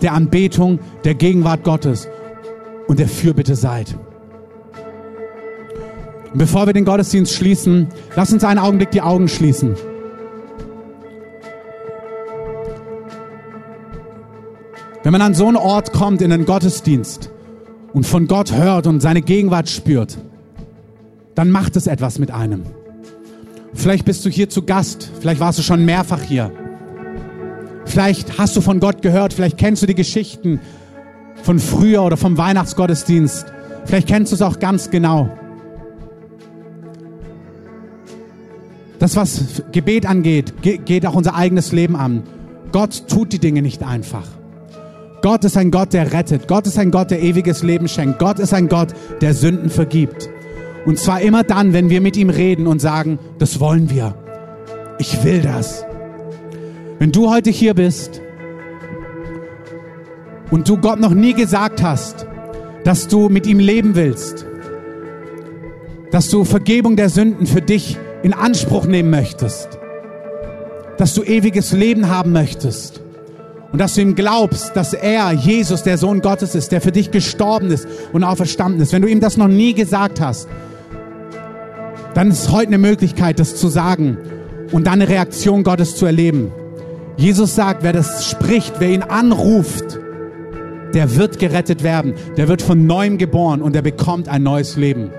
[0.03, 2.09] der Anbetung, der Gegenwart Gottes
[2.89, 3.97] und der Fürbitte seid.
[6.33, 7.87] Und bevor wir den Gottesdienst schließen,
[8.17, 9.77] lass uns einen Augenblick die Augen schließen.
[15.03, 17.31] Wenn man an so einen Ort kommt, in den Gottesdienst
[17.93, 20.19] und von Gott hört und seine Gegenwart spürt,
[21.35, 22.63] dann macht es etwas mit einem.
[23.75, 26.53] Vielleicht bist du hier zu Gast, vielleicht warst du schon mehrfach hier.
[27.85, 30.61] Vielleicht hast du von Gott gehört, vielleicht kennst du die Geschichten
[31.43, 33.47] von früher oder vom Weihnachtsgottesdienst.
[33.85, 35.31] Vielleicht kennst du es auch ganz genau.
[39.01, 42.23] Das, was Gebet angeht, geht auch unser eigenes Leben an.
[42.71, 44.29] Gott tut die Dinge nicht einfach.
[45.23, 46.49] Gott ist ein Gott, der rettet.
[46.49, 48.19] Gott ist ein Gott, der ewiges Leben schenkt.
[48.19, 48.89] Gott ist ein Gott,
[49.21, 50.29] der Sünden vergibt.
[50.85, 54.17] Und zwar immer dann, wenn wir mit ihm reden und sagen, das wollen wir.
[54.99, 55.85] Ich will das.
[56.99, 58.21] Wenn du heute hier bist
[60.51, 62.27] und du Gott noch nie gesagt hast,
[62.85, 64.45] dass du mit ihm leben willst,
[66.11, 69.79] dass du Vergebung der Sünden für dich in Anspruch nehmen möchtest,
[70.99, 73.02] dass du ewiges Leben haben möchtest,
[73.73, 77.11] und dass du ihm glaubst, dass er, Jesus, der Sohn Gottes ist, der für dich
[77.11, 78.93] gestorben ist und auferstanden ist.
[78.93, 80.47] Wenn du ihm das noch nie gesagt hast,
[82.15, 84.19] dann ist heute eine Möglichkeit, das zu sagen
[84.73, 86.53] und dann eine Reaktion Gottes zu erleben.
[87.17, 89.99] Jesus sagt, wer das spricht, wer ihn anruft,
[90.93, 95.11] der wird gerettet werden, der wird von neuem geboren und er bekommt ein neues Leben.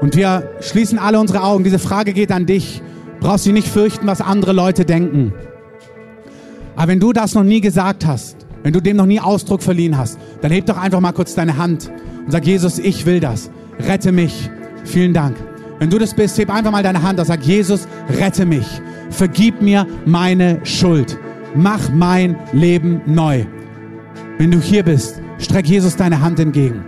[0.00, 1.64] Und wir schließen alle unsere Augen.
[1.64, 2.82] Diese Frage geht an dich.
[3.20, 5.32] Brauchst du nicht fürchten, was andere Leute denken.
[6.76, 9.96] Aber wenn du das noch nie gesagt hast, wenn du dem noch nie Ausdruck verliehen
[9.98, 11.90] hast, dann heb doch einfach mal kurz deine Hand
[12.24, 13.50] und sag, Jesus, ich will das.
[13.80, 14.50] Rette mich.
[14.84, 15.36] Vielen Dank.
[15.78, 18.66] Wenn du das bist, heb einfach mal deine Hand und sag, Jesus, rette mich.
[19.10, 21.18] Vergib mir meine Schuld.
[21.54, 23.44] Mach mein Leben neu.
[24.38, 26.84] Wenn du hier bist, streck Jesus deine Hand entgegen.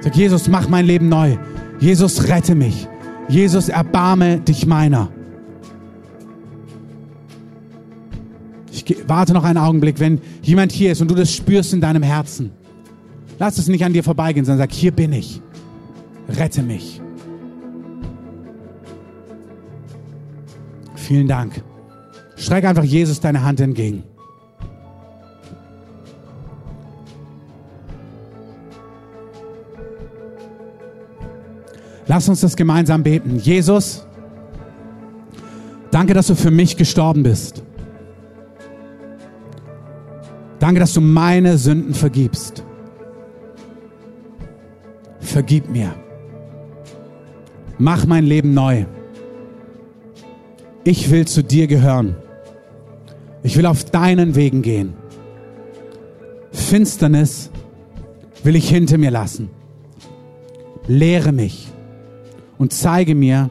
[0.00, 1.36] Sag, Jesus, mach mein Leben neu.
[1.80, 2.88] Jesus, rette mich.
[3.28, 5.10] Jesus, erbarme dich meiner.
[8.86, 12.02] Ich warte noch einen Augenblick, wenn jemand hier ist und du das spürst in deinem
[12.02, 12.50] Herzen.
[13.38, 15.40] Lass es nicht an dir vorbeigehen, sondern sag, hier bin ich.
[16.28, 17.00] Rette mich.
[20.94, 21.62] Vielen Dank.
[22.36, 24.04] Streck einfach Jesus deine Hand entgegen.
[32.06, 33.38] Lass uns das gemeinsam beten.
[33.38, 34.06] Jesus,
[35.90, 37.62] danke, dass du für mich gestorben bist.
[40.64, 42.64] Danke, dass du meine Sünden vergibst.
[45.20, 45.94] Vergib mir.
[47.76, 48.86] Mach mein Leben neu.
[50.82, 52.16] Ich will zu dir gehören.
[53.42, 54.94] Ich will auf deinen Wegen gehen.
[56.50, 57.50] Finsternis
[58.42, 59.50] will ich hinter mir lassen.
[60.86, 61.68] Lehre mich
[62.56, 63.50] und zeige mir,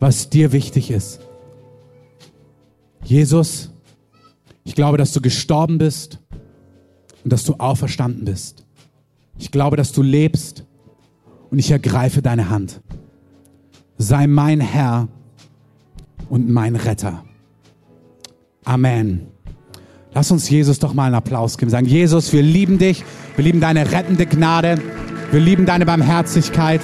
[0.00, 1.20] was dir wichtig ist.
[3.04, 3.70] Jesus,
[4.66, 6.18] ich glaube, dass du gestorben bist
[7.22, 8.66] und dass du auferstanden bist.
[9.38, 10.64] Ich glaube, dass du lebst
[11.50, 12.80] und ich ergreife deine Hand.
[13.96, 15.06] Sei mein Herr
[16.28, 17.24] und mein Retter.
[18.64, 19.28] Amen.
[20.12, 21.70] Lass uns Jesus doch mal einen Applaus geben.
[21.70, 23.04] Sagen, Jesus, wir lieben dich.
[23.36, 24.82] Wir lieben deine rettende Gnade.
[25.30, 26.80] Wir lieben deine Barmherzigkeit.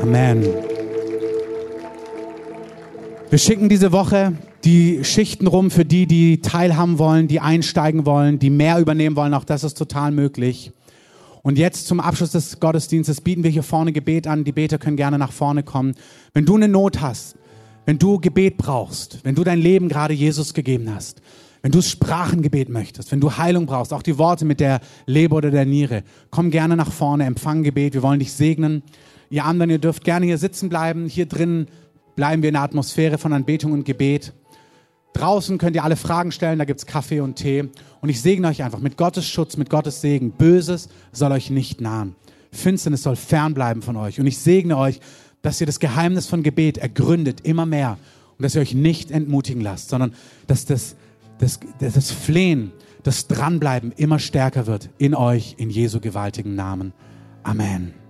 [0.00, 0.44] Amen.
[3.30, 4.34] Wir schicken diese Woche
[4.68, 9.32] die Schichten rum für die, die teilhaben wollen, die einsteigen wollen, die mehr übernehmen wollen.
[9.32, 10.72] Auch das ist total möglich.
[11.42, 14.44] Und jetzt zum Abschluss des Gottesdienstes bieten wir hier vorne Gebet an.
[14.44, 15.94] Die Beter können gerne nach vorne kommen.
[16.34, 17.36] Wenn du eine Not hast,
[17.86, 21.22] wenn du Gebet brauchst, wenn du dein Leben gerade Jesus gegeben hast,
[21.62, 25.50] wenn du Sprachengebet möchtest, wenn du Heilung brauchst, auch die Worte mit der Leber oder
[25.50, 27.94] der Niere, komm gerne nach vorne, empfang Gebet.
[27.94, 28.82] Wir wollen dich segnen.
[29.30, 31.06] Ihr anderen, ihr dürft gerne hier sitzen bleiben.
[31.06, 31.68] Hier drin
[32.16, 34.34] bleiben wir in der Atmosphäre von Anbetung und Gebet.
[35.18, 37.68] Draußen könnt ihr alle Fragen stellen, da gibt es Kaffee und Tee.
[38.00, 40.30] Und ich segne euch einfach mit Gottes Schutz, mit Gottes Segen.
[40.30, 42.14] Böses soll euch nicht nahen.
[42.52, 44.20] Finsternis soll fernbleiben von euch.
[44.20, 45.00] Und ich segne euch,
[45.42, 47.98] dass ihr das Geheimnis von Gebet ergründet immer mehr
[48.36, 50.14] und dass ihr euch nicht entmutigen lasst, sondern
[50.46, 50.94] dass das,
[51.38, 56.92] das, das Flehen, das Dranbleiben immer stärker wird in euch, in Jesu gewaltigen Namen.
[57.42, 58.07] Amen.